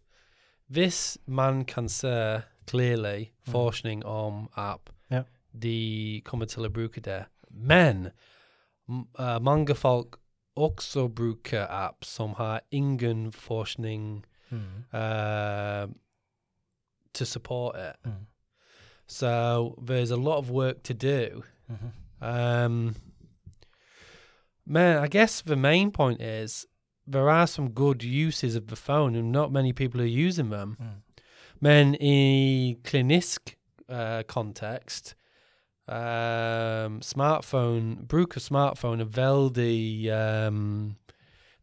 [0.70, 3.52] Hvis man kan se clearly Mm.
[3.52, 4.90] forskning om app,
[5.54, 5.60] Ja.
[5.60, 7.26] de kommer til å bruke.
[7.52, 8.12] Men
[8.90, 10.18] m- eh, mange folk
[10.58, 15.88] også bruker app som har ingen forskning Mm, uh,
[17.14, 17.96] to support it.
[18.06, 18.26] mm,
[19.08, 21.44] So there's a lot of work to do.
[21.70, 21.92] mhm.
[22.22, 22.96] Um,
[24.66, 26.66] man, I guess the main point is
[27.08, 30.76] there are some good uses of the phone, and not many people are using them.
[30.80, 31.02] Mm.
[31.62, 33.56] Men i klinisk
[33.90, 35.16] uh, kontekst,
[35.92, 40.96] um, smartphone, bruk av smartphone er veldig um,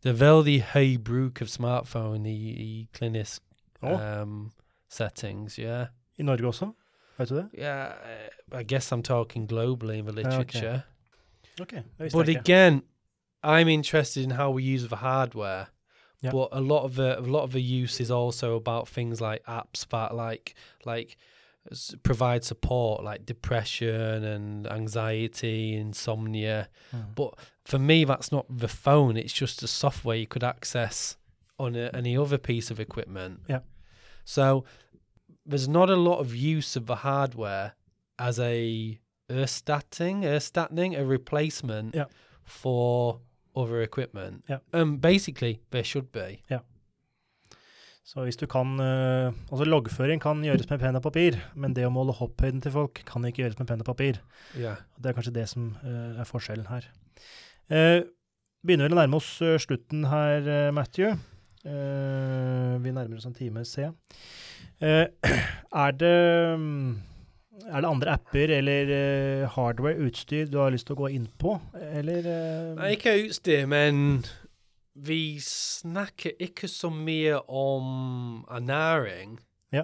[0.05, 3.43] veldig høy bruk av smartphone i, i klinisk
[3.81, 4.51] Å, um,
[4.91, 5.89] settings, yeah.
[6.19, 6.73] I Norge også?
[7.19, 7.49] Vet du det?
[7.59, 7.93] Yeah,
[8.53, 10.83] I guess I'm talking globally in the literature.
[11.61, 12.83] Ok, det visste But again,
[13.43, 15.67] I'm interested in how we use the hardware.
[16.23, 16.33] Yeah.
[16.33, 19.45] But a lot of the a lot of the use is also about things like
[19.47, 20.55] apps that like
[20.85, 21.17] like
[22.03, 26.69] provide support like depression and anxiety, insomnia.
[26.95, 27.15] Mm.
[27.15, 27.35] But
[27.65, 29.17] for me, that's not the phone.
[29.17, 31.17] It's just a software you could access
[31.59, 33.41] on a, any other piece of equipment.
[33.49, 33.61] Yeah.
[34.25, 34.65] So
[35.45, 37.73] there's not a lot of use of the hardware
[38.19, 38.99] as a
[39.31, 42.07] erstatting, erstatting, a replacement Yeah.
[42.45, 43.21] for
[43.55, 44.45] other equipment.
[44.49, 44.59] Yeah.
[44.73, 46.43] Um, basically, there should be.
[48.09, 51.85] Så hvis du kan eh, Altså, loggføring kan gjøres med penn og papir, men det
[51.85, 54.23] å måle hopphøyden til folk kan ikke gjøres med penn og papir.
[54.57, 54.81] Yeah.
[54.97, 56.89] Det er kanskje det som eh, er forskjellen her.
[57.69, 57.99] Eh,
[58.65, 61.19] begynner vel å nærme oss eh, slutten her, Matthew.
[61.69, 63.95] Eh, vi nærmer oss en time, ser jeg.
[64.81, 65.37] Eh,
[65.85, 66.17] er det
[66.65, 66.91] mm,
[67.69, 68.97] er det andre apper eller
[69.53, 72.25] hardware, utstyr, du har lyst til å gå inn på, eller
[72.79, 74.23] Nei, ikke utstyr, men
[75.07, 79.39] vi snakker ikke så mye om ernæring.
[79.73, 79.83] Ja.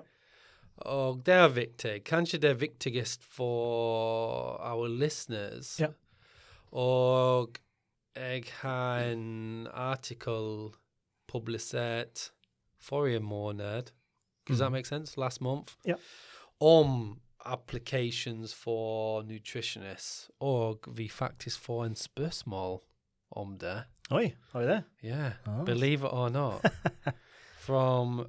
[0.77, 2.05] Og det er viktig.
[2.05, 5.81] Kanskje det er viktigst for our listeners.
[5.81, 5.87] Ja.
[6.73, 7.55] Og
[8.17, 10.71] jeg har en artikkel
[11.29, 12.31] publisert
[12.81, 13.83] forrige måned.
[14.49, 14.73] Does that Mhm.
[14.73, 15.21] make sense?
[15.21, 15.75] Last month?
[15.87, 15.95] Ja.
[16.61, 20.31] Om applications for nutritionists.
[20.41, 22.81] Og vi faktisk får en spørsmål
[23.31, 23.85] om det.
[24.13, 24.85] Oi, har vi there?
[25.03, 25.65] Yeah, Ah.
[25.65, 26.61] believe it or not,
[27.59, 28.27] from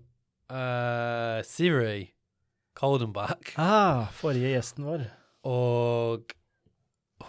[0.50, 2.14] uh, Siri
[2.76, 3.54] Coldenbach.
[3.58, 5.04] Ah, forrige gjesten vår.
[5.44, 6.32] Og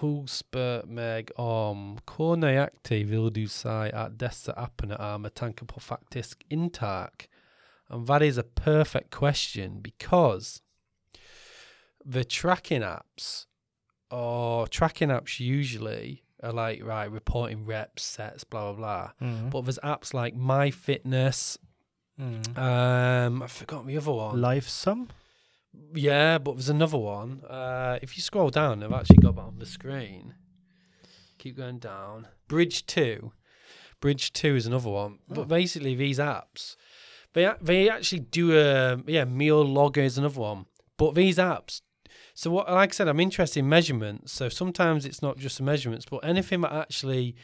[0.00, 5.66] hun spør meg om hvor nøyaktig vil du si at disse appene er med tanke
[5.66, 7.26] på faktisk inntak?
[7.90, 10.60] And that is a perfect question because
[12.04, 13.46] the tracking apps
[14.10, 19.28] or tracking apps usually are like, right, reporting reps, sets, blah, blah, blah.
[19.28, 19.50] Mm.
[19.50, 21.58] But there's apps like MyFitness.
[22.20, 22.58] Mm.
[22.58, 24.40] Um, I forgot the other one.
[24.40, 25.08] Life Lifesum?
[25.94, 27.42] Yeah, but there's another one.
[27.44, 30.34] Uh, if you scroll down, I've actually got that on the screen.
[31.38, 32.28] Keep going down.
[32.48, 33.32] Bridge Two.
[34.00, 35.18] Bridge Two is another one.
[35.30, 35.34] Oh.
[35.34, 36.76] But basically, these apps,
[37.34, 40.66] they they actually do a yeah meal logger is another one.
[40.96, 41.82] But these apps.
[42.38, 44.30] So what, like I said, I'm interested in measurements.
[44.30, 47.34] So sometimes it's not just the measurements, but anything that actually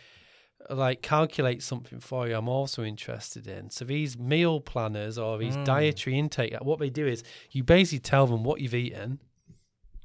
[0.68, 3.70] like calculates something for you, I'm also interested in.
[3.70, 5.64] So these meal planners or these Mm.
[5.64, 9.18] dietary intake, what they do is you basically tell them what you've eaten,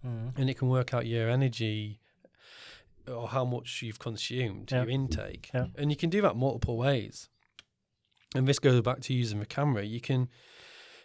[0.06, 0.34] Mm.
[0.38, 2.00] and it can work out your energy
[3.08, 4.84] or how much you've consumed, Yeah.
[4.84, 5.50] your intake.
[5.54, 5.68] Yeah.
[5.76, 7.28] And you can do that multiple ways.
[8.36, 9.84] And this goes back to using the camera.
[9.84, 10.30] You can,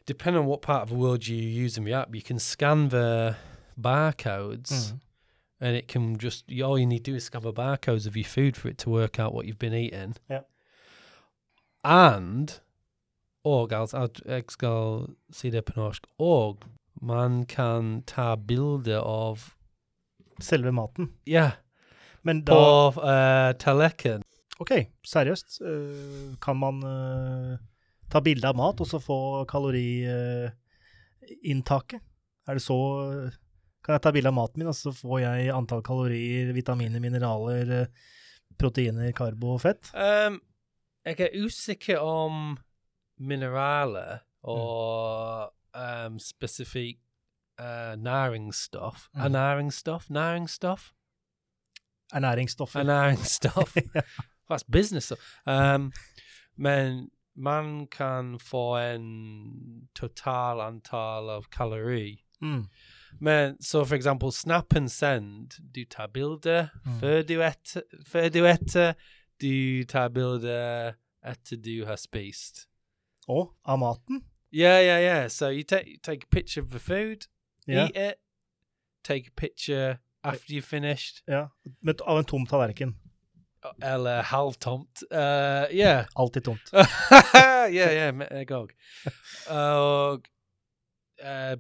[0.07, 3.37] depending on what part of the world you're using the app, you can scan the
[3.81, 5.01] barcodes Mm.
[5.61, 8.25] and it can just, all you need to do is scan the barcodes of your
[8.25, 10.15] food for it to work out what you've been eating.
[10.31, 10.41] Yeah.
[11.85, 12.61] And,
[13.45, 16.59] og altså, jeg skal si det på norsk, og
[17.03, 19.39] man kan ta bilder av
[20.41, 21.13] Selve maten.
[21.27, 21.51] Ja,
[22.23, 24.23] Men da på uh, tallerken.
[24.61, 24.71] OK,
[25.07, 25.61] seriøst.
[25.61, 27.57] Uh, kan man uh,
[28.11, 32.01] ta bilde av mat og så få kaloriinntaket?
[32.49, 32.77] er det så
[33.83, 37.73] Kan jeg ta bilde av maten min, og så får jeg antall kalorier, vitaminer, mineraler,
[37.81, 38.11] øh,
[38.61, 39.91] proteiner, karbo og fett?
[39.95, 40.39] Um,
[41.03, 42.57] jeg er usikker om
[43.19, 47.03] mineraler og um, spesifikt
[47.61, 49.09] uh, næringsstoff.
[49.15, 49.21] Mm.
[49.21, 50.11] Ernæringsstoff?
[50.11, 50.93] Næringsstoff?
[52.13, 52.77] Ernæringsstoff.
[52.77, 53.77] Ernæringsstoff.
[54.51, 55.13] That's business.
[55.47, 55.93] Um,
[56.57, 62.25] men man kan få en total antall av kalori.
[62.41, 62.69] Mm.
[63.21, 65.51] Men så for eksempel snap and send.
[65.75, 67.01] Du tar bilde Mm.
[67.01, 68.95] før du etter, før du etter.
[69.41, 70.95] Du tar bilde
[71.25, 72.67] etter du har spist.
[73.29, 74.23] Og av maten.
[74.55, 75.29] Yeah, yeah, yeah.
[75.31, 77.27] So you take take a picture of the food,
[77.69, 78.15] Ja, eat it,
[79.05, 81.23] take a picture after you've finished.
[81.29, 81.47] ja.
[81.83, 82.97] Men av en tom tallerken.
[83.83, 85.03] Eller halvtomt.
[85.13, 86.07] Uh, yeah.
[86.17, 86.73] Alltid tomt.
[87.73, 88.71] ja, ja, med en gang.
[89.49, 90.23] Og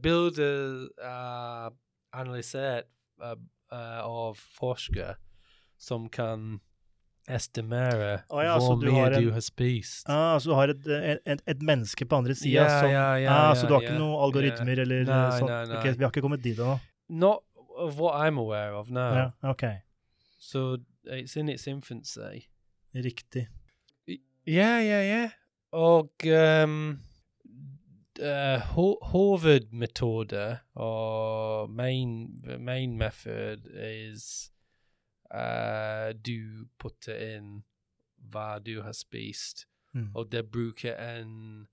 [0.03, 1.69] bilder uh,
[2.13, 2.89] analysert
[3.23, 3.37] uh,
[4.03, 5.17] av forskere
[5.79, 6.61] som kan
[7.31, 10.09] estimere Å ja, hvor mye du har spist.
[10.11, 10.89] Ah, så du har et,
[11.23, 13.99] et, et, menneske på andre sida Ja, som ja, ja, ah, Så du har ikke
[13.99, 15.53] noen algoritmer eller Nei, sånt?
[15.53, 15.79] nei, nei.
[15.79, 16.79] Okay, vi har ikke kommet dit ennå.
[17.23, 17.45] Not
[17.77, 19.15] of what I'm aware of now.
[19.15, 19.65] Ja, ok.
[20.39, 22.49] So it's in its infancy.
[22.95, 23.49] Riktig.
[24.45, 25.31] Yeah, yeah, yeah.
[25.73, 27.01] Og um,
[28.21, 34.51] uh, Ho- hovedmetode or main the main method is
[35.35, 37.65] uh, du putter in
[38.31, 40.11] hva du har spist, Mm.
[40.17, 41.69] og det bruker en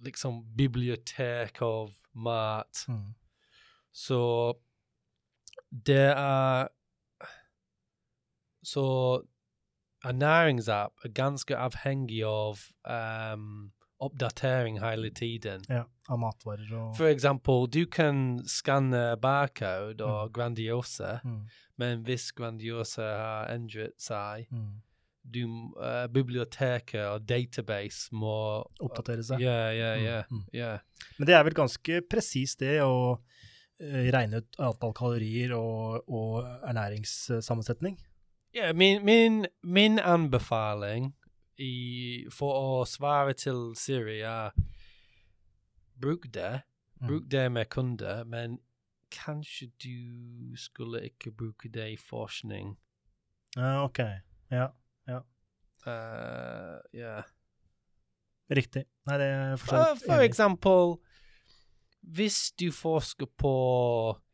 [0.00, 2.84] liksom bibliotek av mat.
[2.88, 3.14] Mm.
[3.92, 4.52] Så
[5.86, 6.68] det er
[8.62, 9.22] Så
[10.04, 12.58] ernæringsapp er ganske avhengig av
[13.34, 15.62] um, oppdatering hele tiden.
[15.68, 21.40] Ja, av matvarer og For eksempel, du kan skanne barcode og Grandiosa, mm.
[21.78, 24.80] men hvis Grandiosa har endret seg, Mm.
[25.30, 25.42] du,
[25.76, 29.40] uh, biblioteket og database må Oppdatere seg.
[29.44, 30.78] Ja, ja, Mm, ja.
[30.78, 31.18] mm.
[31.18, 33.18] Men det er vel ganske presist det å
[33.80, 37.98] eh, regne ut antall kalorier og, og ernæringssammensetning?
[38.52, 41.12] Ja, min, min, min anbefaling
[41.60, 44.56] i, for å svare til Siri er
[46.00, 46.62] bruk det.
[47.00, 47.06] Mm.
[47.06, 48.58] Bruk det med kunder, men
[49.12, 52.76] kanskje du skulle ikke bruke det i forskning.
[53.58, 53.98] Uh, ok.
[54.50, 54.68] Ja,
[55.86, 57.22] Uh, ja.
[58.50, 58.84] riktig.
[59.08, 60.98] Nei, det er for For, vidt for eksempel,
[62.00, 63.54] hvis du forsker på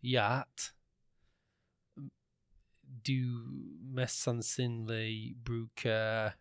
[0.02, 0.72] hjert,
[3.06, 3.20] du
[3.94, 6.34] mest sannsynlig bruker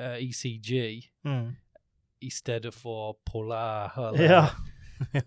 [0.00, 1.54] uh, ECG Mm.
[2.22, 3.92] i stedet for polar.
[4.14, 4.46] Eller, Ja.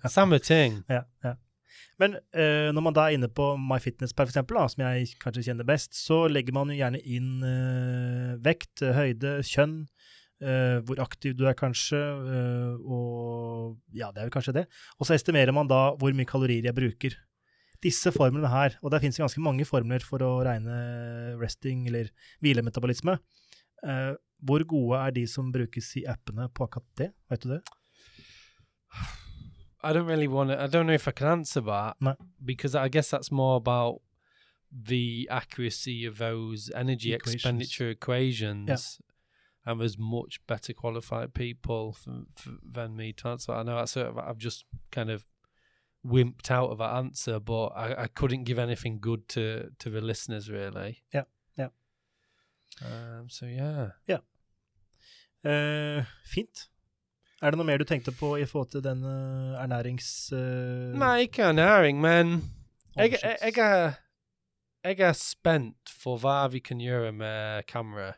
[0.10, 0.84] Samme ting.
[0.90, 1.36] ja, ja.
[2.00, 5.94] Men uh, når man da er inne på MyFitnessPal, da, som jeg kanskje kjenner best,
[5.94, 9.76] så legger man jo gjerne inn uh, vekt, høyde, kjønn,
[10.42, 12.00] uh, hvor aktiv du er kanskje,
[12.88, 14.66] og ja, det er vel kanskje det.
[14.98, 17.18] Og så estimerer man da hvor mye kalorier jeg bruker.
[17.84, 20.80] Disse formlene her, og det finnes ganske mange formler for å regne
[21.40, 22.10] resting eller
[22.44, 23.20] hvilemetabolisme.
[24.42, 27.12] Hvor gode er de som brukes i appene på akkurat det?
[27.30, 27.62] Vet du det?
[29.84, 30.62] I don't really want to.
[30.62, 32.16] I don't know if I can answer that No.
[32.44, 34.02] because I guess that's more about
[34.72, 37.36] the accuracy of those energy Equations.
[37.36, 39.00] expenditure equations.
[39.66, 43.52] And there's much better qualified people f- f- than me to answer.
[43.54, 45.26] I know that's sort of, I've just kind of
[46.06, 50.02] wimped out of that answer, but I, I couldn't give anything good to to the
[50.02, 51.04] listeners really.
[51.14, 51.24] Yeah, yeah.
[52.82, 53.92] Um, so yeah.
[55.44, 56.70] Eh, fint.
[57.42, 60.32] Er det noe mer du tenkte på i forhold til den uh, ernærings...
[60.36, 62.34] Uh, Nei, ikke ernæring, men
[62.98, 63.94] jeg, jeg, jeg, er,
[64.84, 68.12] jeg er spent for hva vi kan gjøre med kamera.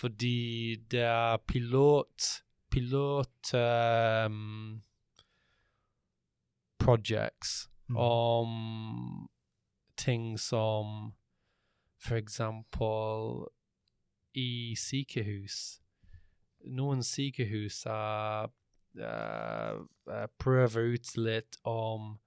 [0.00, 2.40] Fordi det er pilot
[2.74, 4.80] Pilot um,
[6.80, 7.96] projects Mm.
[7.96, 9.28] om
[9.96, 11.12] ting som
[12.04, 13.46] for example,
[14.34, 15.80] i sykehus.
[16.66, 18.48] Noen sykehus er
[18.98, 19.78] eh,
[20.12, 22.18] eh, prøver ut litt om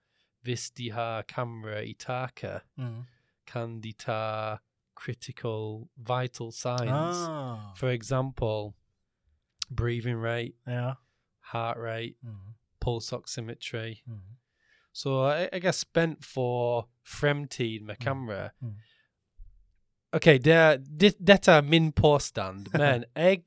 [0.43, 3.05] hvis de har kamera i taket, Mm.
[3.45, 4.57] kan de ta
[4.95, 7.17] critical vital signs.
[7.27, 8.73] Ah, For example,
[9.69, 10.93] breathing rate, ja.
[11.51, 12.55] heart rate, Mm.
[12.79, 14.01] pulse oximetry.
[14.07, 14.21] Mm.
[14.93, 18.03] Så jeg, jeg er spent for fremtid med Mm.
[18.03, 18.49] kamera.
[20.13, 20.17] Mm.
[20.17, 20.57] OK, det,
[21.01, 23.41] det, dette er min påstand, men jeg,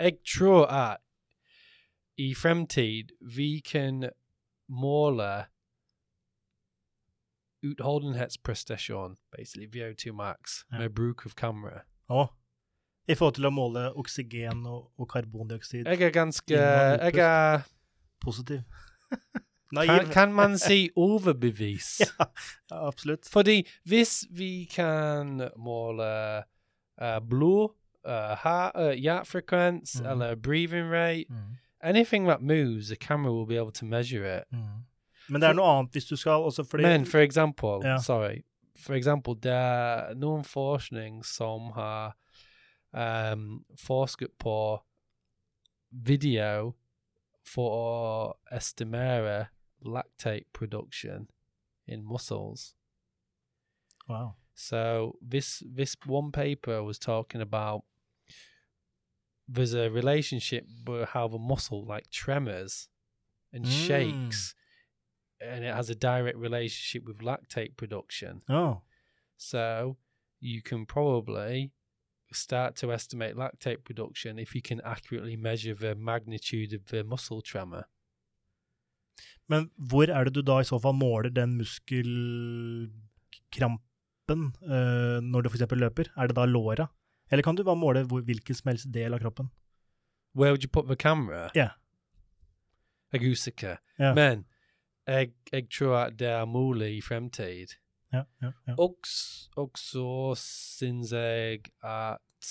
[0.00, 0.96] jeg tror at
[2.18, 4.04] i fremtid vi kan
[4.68, 5.46] måle
[7.66, 10.78] utholdenhetsprestasjon, basically VO2 max, Ja.
[10.78, 11.80] med bruk av kamera.
[12.08, 12.26] Å,
[13.08, 15.86] I forhold til å måle oksygen og, og karbondioksid.
[15.86, 17.66] Jeg er ganske Innhold, Jeg er
[18.20, 18.62] Positiv.
[19.74, 20.12] kan, Naiv.
[20.12, 22.00] kan man si overbevis?
[22.00, 22.24] Ja,
[22.70, 23.28] ja, absolutt.
[23.28, 26.42] Fordi hvis vi kan måle
[27.02, 27.70] uh, blod,
[28.08, 30.06] uh, uh, hjertefrekvens, Mhm.
[30.10, 31.56] eller breathing rate, Mm.
[31.80, 34.44] anything that moves, the camera will be able to measure it.
[34.52, 34.84] Mm.
[35.28, 37.98] Men det er noe annet hvis du skal også fordi Men for example, Ja.
[37.98, 38.42] sorry,
[38.78, 42.14] for example, det er noen forskning som har
[43.32, 44.78] um, forsket på
[45.90, 46.74] video
[47.46, 49.48] for å estimere
[49.84, 51.28] lactate production
[51.86, 52.74] in muscles.
[54.08, 54.36] Wow.
[54.54, 57.84] So this this one paper was talking about
[59.48, 62.88] there's a relationship with how the muscle like tremors
[63.52, 63.86] and Mm.
[63.86, 64.54] shakes,
[65.40, 68.42] and it has a direct relationship with lactate production.
[68.48, 68.82] Oh.
[69.36, 69.98] So
[70.40, 71.72] you can probably
[72.32, 77.40] start to estimate lactate production if you can accurately measure the magnitude of the muscle
[77.40, 77.86] tremor.
[79.52, 85.48] Men hvor er det du da i så fall måler den muskelkrampen uh, når du
[85.52, 85.64] f.eks.
[85.78, 86.06] løper?
[86.16, 86.86] Er det da låra?
[87.30, 89.46] Eller kan du bare måle hvor, hvilken som helst del av kroppen?
[90.36, 91.50] Where would you put the camera?
[91.54, 91.68] Ja.
[93.12, 93.76] Jeg er usikker.
[94.00, 94.14] Yeah.
[94.14, 94.44] Men
[95.06, 97.66] jeg, jeg tror at det er mulig i fremtid.
[98.12, 98.74] Ja, yeah, ja.
[98.78, 98.96] og,
[99.78, 102.50] så syns jeg at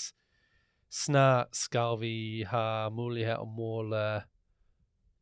[0.92, 4.24] snart skal vi ha mulighet å måle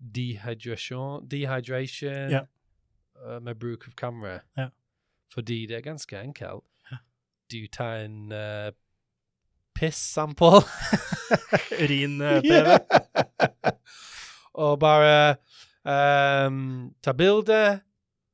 [0.03, 2.45] dehydration, dehydration Ja.
[3.23, 4.39] uh, med bruk av kamera.
[4.57, 4.69] Ja.
[5.33, 6.63] Fordi det er ganske enkelt.
[6.91, 6.97] Ja.
[7.51, 8.71] Du tar en uh,
[9.75, 10.61] piss-sample
[11.81, 12.77] Urin-PV.
[14.63, 15.35] og bare
[15.83, 17.79] um, ta bilde,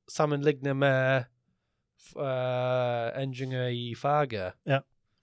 [0.10, 1.24] sammenligne med
[2.18, 4.58] uh, endringer i faget.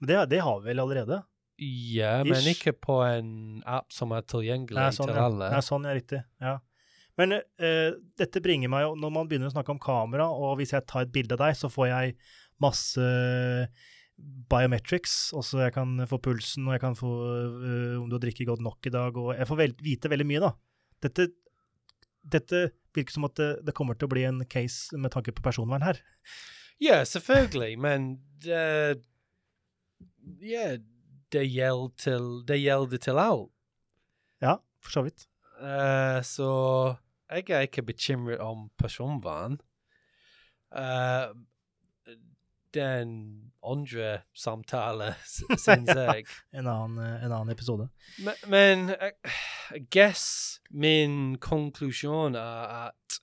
[0.00, 1.22] Det, det har vi vel allerede?
[1.56, 5.48] Ja, men ikke på en app som er tilgjengelig Nei, sånn, til alle.
[5.54, 6.20] Nei, sånn, ja, riktig.
[6.42, 6.58] Ja.
[7.16, 7.90] Men uh,
[8.20, 11.06] dette bringer meg jo Når man begynner å snakke om kamera, og hvis jeg tar
[11.06, 12.16] et bilde av deg, så får jeg
[12.60, 13.06] masse
[14.52, 15.14] biometrics.
[15.36, 18.64] Også jeg kan få pulsen, og jeg kan få uh, om du har drukket godt
[18.64, 20.52] nok i dag, og jeg får vel, vite veldig mye, da.
[21.06, 21.28] Dette,
[22.36, 22.62] dette
[22.96, 25.84] virker som at det, det kommer til å bli en case med tanke på personvern
[25.84, 26.00] her.
[26.82, 28.10] Ja, selvfølgelig, men
[30.44, 30.68] Ja,
[31.32, 33.50] det gjelder til Det gjelder til alt.
[34.42, 35.26] Ja, for så vidt.
[35.60, 36.50] Uh, så
[37.30, 39.58] jeg er ikke bekymret om personvern.
[40.70, 41.34] Uh,
[42.74, 45.14] den andre samtale,
[45.56, 46.26] syns jeg.
[46.54, 47.88] En annen, eh, en annen episode.
[48.18, 49.12] Men, men jeg,
[49.72, 53.20] jeg guess min konklusjon er at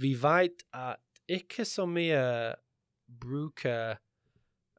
[0.00, 0.96] vi vet at
[1.28, 2.22] ikke så mye
[3.20, 4.00] bruker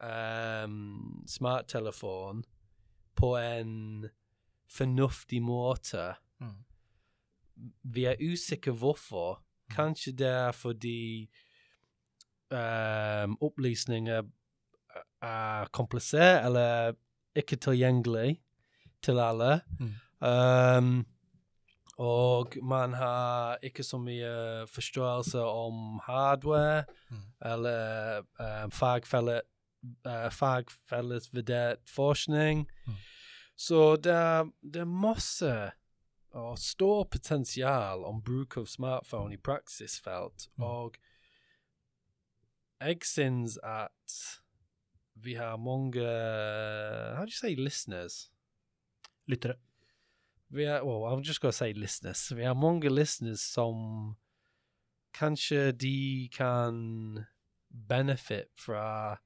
[0.01, 2.43] um, smarttelefon
[3.15, 4.05] på en
[4.71, 6.13] fornuftig måte.
[6.39, 6.57] Mm.
[7.83, 9.41] Vi er usikre hvorfor.
[9.69, 11.29] Kanskje det er fordi
[12.51, 14.23] um, opplysninger
[15.21, 16.93] er komplisert eller
[17.35, 18.41] ikke tilgjengelig
[19.03, 19.61] til alle.
[19.79, 19.93] Mm.
[20.27, 21.05] Um,
[21.97, 27.17] og man har ikke så mye forståelse om hardware Mm.
[27.41, 29.41] eller um, fagfelle,
[30.05, 32.67] uh, fagfellesvurdert forskning.
[32.87, 32.93] Mm.
[33.55, 35.71] Så det er, det er masse
[36.31, 40.47] og stor potensial om bruk av smartphone i praksisfelt.
[40.55, 40.63] Mm.
[40.63, 40.97] Og
[42.81, 44.15] jeg syns at
[45.21, 48.31] vi har mange How do you say listeners?
[49.27, 49.59] Lyttere.
[50.49, 52.31] Vi har, well, I'm just going to say listeners.
[52.35, 54.15] Vi har mange listeners som
[55.13, 57.25] kanskje de kan
[57.87, 59.17] benefit fra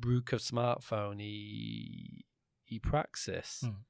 [0.00, 2.24] bruk av smartphone i,
[2.68, 3.62] i praksis.
[3.66, 3.84] Mm.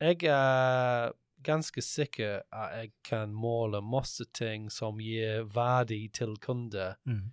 [0.00, 1.12] Jeg er
[1.42, 7.32] ganske sikker at jeg kan måle masse ting som gir verdi til kunder Mm.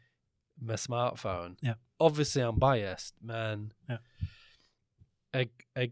[0.57, 1.55] med smartphone.
[1.63, 1.73] Ja.
[1.99, 3.97] Obviously I'm biased, men Ja.
[5.33, 5.91] jeg, jeg,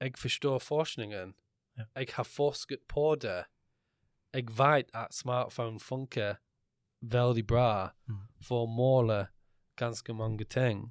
[0.00, 1.34] jeg forstår forskningen.
[1.96, 3.44] Jeg har forsket på det.
[4.34, 6.34] Jeg vet at smartphone funker
[7.02, 8.18] veldig bra Mm.
[8.40, 9.26] for å måle
[9.80, 10.88] ganske mange ting.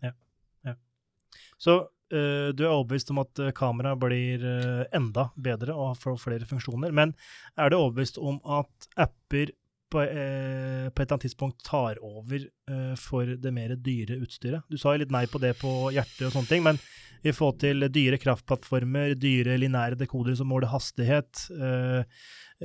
[1.61, 6.17] Så uh, du er overbevist om at uh, kamera blir eh, enda bedre og får
[6.23, 7.13] flere funksjoner, men
[7.55, 9.53] er du overbevist om at apper
[9.91, 14.63] på, eh, på et eller annet tidspunkt tar over eh, for det mer dyre utstyret?
[14.71, 16.79] Du sa jo litt nei på det på hjertet og sånne ting, men
[17.21, 22.01] i forhold til dyre kraftplattformer, dyre lineære dekodere som måler hastighet, eh,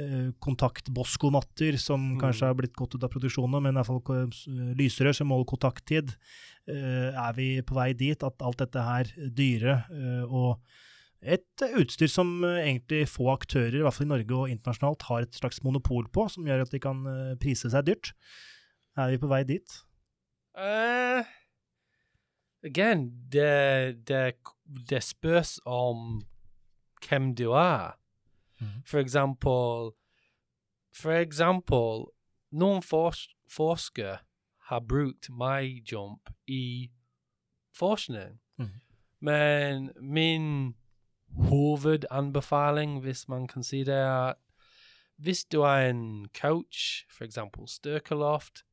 [0.00, 2.20] eh, kontakt-Bosco-matter som Mm.
[2.20, 4.30] kanskje har blitt gått ut av produksjon nå, men i hvert fall
[4.78, 6.14] lysrør som måler kontakttid,
[6.68, 10.58] eh, er vi på vei dit at alt dette her dyre eh, og
[11.22, 15.24] et utstyr som eh, egentlig få aktører, i hvert fall i Norge og internasjonalt, har
[15.24, 18.12] et slags monopol på, som gjør at de kan eh, prise seg dyrt.
[18.96, 19.80] Er vi på vei dit?
[20.56, 21.24] Uh,
[22.64, 24.36] again, det, det,
[24.88, 26.22] det spørs om
[27.08, 27.96] hvem du er.
[28.60, 28.82] Mhm.
[28.88, 29.92] For eksempel
[30.96, 32.06] For eksempel,
[32.56, 34.18] noen fors forskere
[34.70, 36.90] har brukt MyJump i
[37.76, 38.40] forskning.
[38.56, 38.70] mm.
[39.20, 40.74] Men min
[41.36, 44.34] hovedanbefaling, hvis man kan si det, at
[45.16, 48.64] hvis du er en coach, for eksempel Styrkeloft,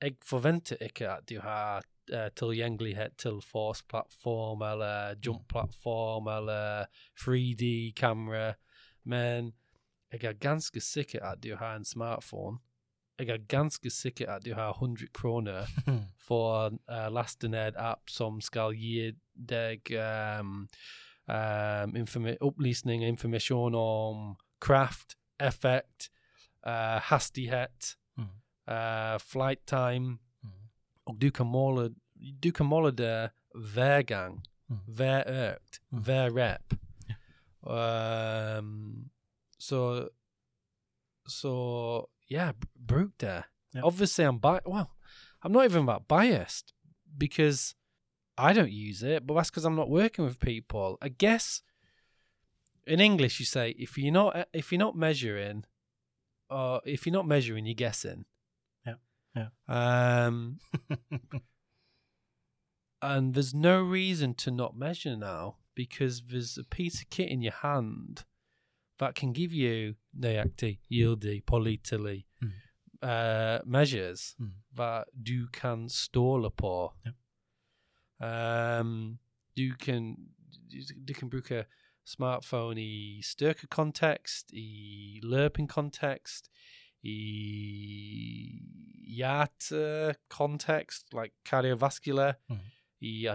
[0.00, 1.82] jeg forventer ikke at du har
[2.12, 6.84] eh, tilgjengelighet til Force-plattform eller Jump-plattform eller
[7.20, 8.52] 3D-kamera,
[9.04, 9.52] men
[10.12, 12.58] jeg er ganske sikker at du har en smartphone.
[13.18, 15.66] Jeg er ganske sikker at du har 100 kroner
[16.28, 16.72] for
[17.10, 19.90] laste ned app som skal gi deg
[20.40, 20.68] um,
[21.28, 22.36] um, informa-
[23.08, 26.10] informasjon om kraft, effekt,
[26.66, 28.28] uh, hastighet, Mhm.
[28.70, 30.68] uh, flight time, Mhm.
[31.06, 31.94] og du kan måle,
[32.42, 34.78] du kan måle det hver gang, Mhm.
[34.96, 36.02] hver økt, Mhm.
[36.02, 36.74] hver rep.
[37.62, 39.10] Um,
[39.58, 40.08] så,
[41.28, 43.42] så, yeah, b- bruk det.
[43.74, 43.84] Yeah.
[43.86, 44.86] Obviously, I'm bi- well,
[45.44, 46.72] I'm not even that biased
[47.18, 47.74] because
[48.38, 50.96] I don't use it, but that's because I'm not working with people.
[51.02, 51.62] I guess
[52.86, 55.64] in English you say if you're not if you're not measuring,
[56.48, 58.24] or if you're not measuring, you're guessing.
[58.86, 58.94] Yeah,
[59.34, 59.48] yeah.
[60.26, 60.58] Um,
[63.02, 67.42] and there's no reason to not measure now because there's a piece of kit in
[67.42, 68.24] your hand
[68.98, 72.52] that can give you nøyaktig, gyldig, pålitelig Mm.
[73.02, 74.50] uh, measures Mm.
[74.76, 76.92] that du kan stole på.
[78.20, 79.18] Um,
[79.56, 80.16] you can
[80.70, 81.64] du, du kan bruke
[82.06, 86.48] smartphone i styrkekontekst, i løpingkontekst,
[87.02, 87.14] i
[90.28, 92.58] context, like cardiovascular, Mm.
[93.00, 93.26] i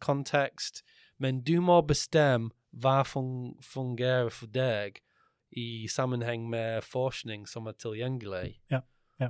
[0.00, 0.82] context.
[1.18, 4.98] men du må bestemme hva fun fungerer for deg
[5.56, 8.60] i sammenheng med forskning som er tilgjengelig.
[8.70, 8.80] Ja,
[9.20, 9.28] ja.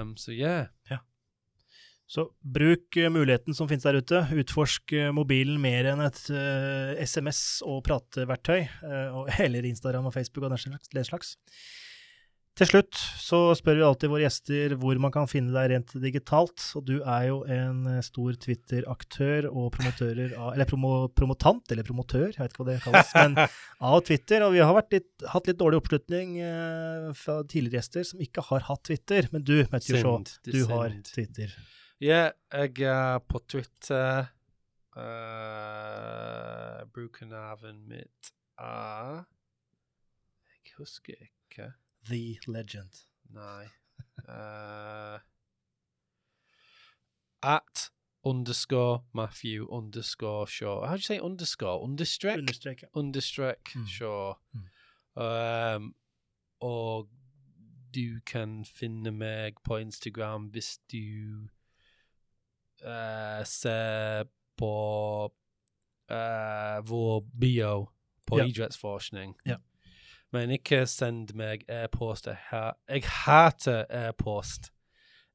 [0.00, 0.32] Um, så
[0.90, 0.98] ja.
[2.08, 4.22] Så bruk eh, muligheten som finnes der ute.
[4.40, 10.48] Utforsk eh, mobilen mer enn et uh, SMS- og prateverktøy, uh, eller Instagram og Facebook
[10.48, 11.36] og den slags.
[12.58, 16.58] Til slutt så spør vi alltid våre gjester hvor man kan finne deg rent digitalt.
[16.78, 21.86] Og du er jo en eh, stor Twitter-aktør og promotører av Eller promo, promotant, eller
[21.86, 23.38] promotør, jeg vet ikke hva det kalles, men
[23.92, 24.42] av Twitter.
[24.48, 28.66] Og vi har litt, hatt litt dårlig oppslutning eh, fra tidligere gjester som ikke har
[28.72, 29.30] hatt Twitter.
[29.34, 30.18] Men du, Matthew Shaw,
[30.48, 30.98] du har.
[31.06, 31.54] Twitter.
[32.00, 34.26] Ja, jeg er på Twitter.
[34.96, 39.24] Uh, Brukernavnet mitt er
[40.54, 41.72] Jeg husker ikke.
[42.06, 43.02] The Legend.
[43.30, 43.64] Nei.
[44.28, 45.18] Uh,
[47.42, 47.90] at
[48.24, 50.86] underscore Matthew underscore Shaw.
[50.86, 51.80] How do you say underscore?
[51.82, 52.38] Understrek?
[52.38, 52.82] Understrek.
[52.82, 52.88] ja.
[52.94, 53.86] Understrek Mm.
[53.86, 54.34] Shaw.
[54.52, 55.22] Mm.
[55.22, 55.94] Um,
[56.60, 57.08] og
[57.94, 61.48] du kan finne meg på Instagram hvis du
[62.84, 64.24] eh, se
[64.58, 64.72] på
[66.10, 67.88] uh, vår bio
[68.26, 68.44] på Ja.
[68.44, 69.34] idrettsforskning.
[69.46, 69.56] Ja.
[70.32, 72.26] Men ikke send meg e-post.
[72.26, 74.72] Jeg, jeg hater e-post.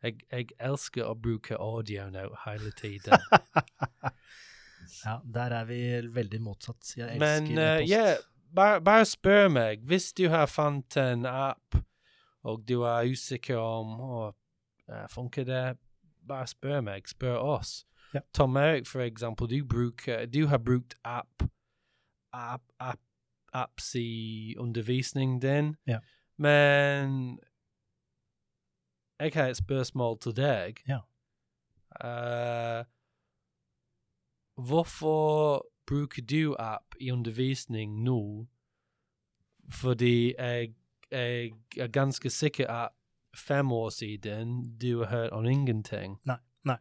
[0.04, 3.18] Jeg, jeg elsker å bruke audio nå hele tiden.
[5.06, 5.78] Ja, der er vi
[6.12, 6.98] veldig motsatt.
[6.98, 7.92] Jeg elsker Men uh, e-post.
[7.92, 8.18] Yeah,
[8.56, 9.86] bare, bare spør meg.
[9.88, 11.78] Hvis du har fant en app,
[12.44, 14.18] og du er usikker om å,
[15.10, 15.64] funker det,
[16.28, 17.08] bare spør meg.
[17.08, 17.86] Spør oss.
[18.14, 18.20] Ja.
[18.34, 21.44] Tom Erik, for eksempel, du, bruker, du har brukt app,
[22.34, 23.00] app, app
[23.54, 26.00] apps i undervisningen din, Ja.
[26.38, 27.40] men
[29.20, 30.76] har et spørsmål til deg.
[30.88, 31.00] Ja.
[32.08, 32.86] Eh,
[34.56, 38.48] Hvorfor bruker du app i undervisning nå?
[39.72, 40.74] Fordi jeg,
[41.12, 42.90] jeg er ganske sikker at
[43.38, 46.18] fem år siden du har hørt om ingenting.
[46.30, 46.40] Nei.
[46.68, 46.80] nei.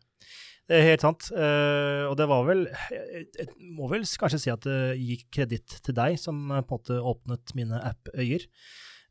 [0.68, 1.26] Det er helt sant.
[1.34, 5.76] Uh, og det var vel Jeg, jeg må vel kanskje si at det gikk kreditt
[5.84, 8.46] til deg, som på en måte åpnet mine app-øyer.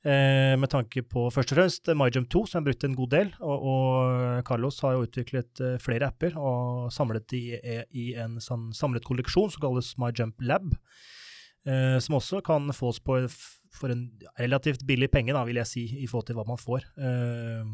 [0.02, 3.34] Uh, med tanke på først og fremst MyJump 2, som jeg brukte en god del.
[3.44, 8.40] Og, og Carlos har jo utviklet uh, flere apper og samlet de i, i en
[8.42, 10.72] sånn samlet kolleksjon som kalles MyJump Lab.
[11.68, 13.20] Eh, som også kan fås på
[13.72, 14.08] for en
[14.40, 16.88] relativt billig penge, da, vil jeg si, i forhold til hva man får.
[17.00, 17.70] Eh,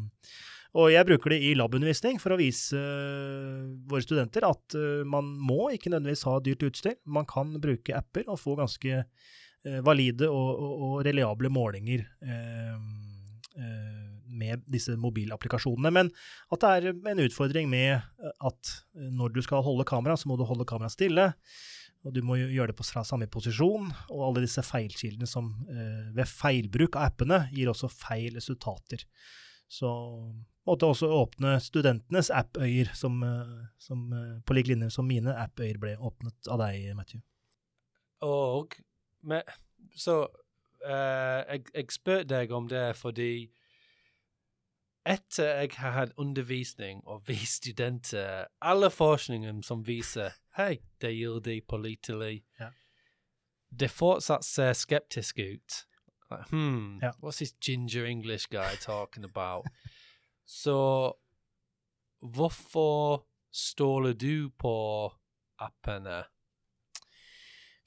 [0.76, 5.30] og jeg bruker det i labundervisning for å vise øh, våre studenter at øh, man
[5.40, 6.98] må ikke nødvendigvis ha dyrt utstyr.
[7.08, 12.06] Man kan bruke apper og få ganske øh, valide og, og, og reliable målinger
[14.38, 15.90] med disse mobilapplikasjonene.
[15.90, 16.10] Men
[16.54, 20.44] at det er en utfordring med at når du skal holde kamera, så må du
[20.46, 21.24] holde kameraet stille.
[22.06, 26.30] Og du må gjøre det fra samme posisjon, og alle disse feilkildene som øh, ved
[26.30, 29.02] feilbruk av appene gir også feil resultater.
[29.68, 29.90] Så
[30.68, 35.80] måtte også åpne studentenes app-øyer, som, eh, som eh, på lik linje som mine app-øyer
[35.80, 37.22] ble åpnet av deg, Matthew.
[38.24, 38.78] Og
[39.22, 39.42] med,
[39.94, 40.26] Så
[40.84, 43.50] eh, jeg, jeg spør deg om det fordi
[45.08, 51.38] etter jeg har hatt undervisning og vist studenter alle forskningen som viser hei, det gir
[51.40, 52.68] de pålitelig, Ja.
[53.80, 55.84] det fortsatt ser skeptisk ut.
[56.30, 59.64] Like, hmm, what's this ginger English guy talking about?
[60.46, 61.12] Så
[62.20, 65.12] hvorfor stoler du på
[65.58, 66.24] appene?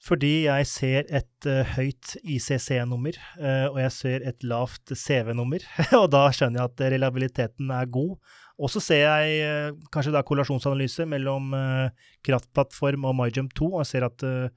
[0.02, 5.62] Fordi jeg ser et uh, høyt ICC-nummer, uh, og jeg ser et lavt CV-nummer,
[6.00, 8.16] og da skjønner jeg at reliabiliteten er god.
[8.62, 13.80] Og så ser jeg uh, kanskje da kollasjonsanalyse mellom eh, kraftplattform og MyJump 2, og
[13.82, 14.52] jeg ser at eh,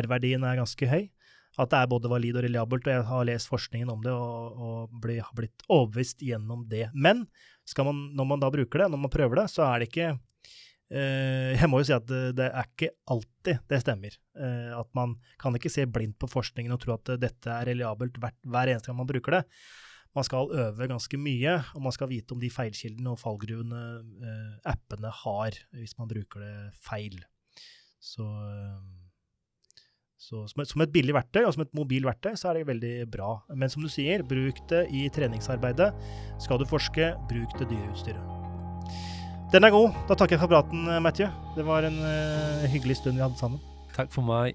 [0.00, 1.08] R-verdien er ganske høy.
[1.58, 4.60] At det er både valid og reliabelt, og jeg har lest forskningen om det og,
[4.62, 6.86] og bli, har blitt overbevist gjennom det.
[6.94, 7.26] Men
[7.78, 10.20] man, når man da bruker det, når man prøver det, så er det ikke eh,
[10.90, 14.16] Jeg må jo si at det, er ikke alltid det stemmer.
[14.34, 17.70] Eh, at man kan ikke se blindt på forskningen og tro at eh, dette er
[17.70, 19.44] reliabelt hver eneste gang man bruker det.
[20.16, 23.82] Man skal øve ganske mye, og man skal vite om de feilkildene og fallgruvene
[24.26, 27.20] eh, appene har, hvis man bruker det feil.
[28.02, 29.86] Så, eh,
[30.18, 33.36] så som et billig verktøy, og som et mobil verktøy, så er det veldig bra.
[33.54, 35.92] Men som du sier, bruk det i treningsarbeidet.
[36.42, 38.39] Skal du forske, bruk det dyre utstyret.
[39.50, 39.94] Den er god.
[40.06, 41.26] Da takker jeg for praten, Matthew.
[41.56, 43.58] Det var en eh, hyggelig stund vi hadde sammen.
[43.96, 44.54] Takk for meg.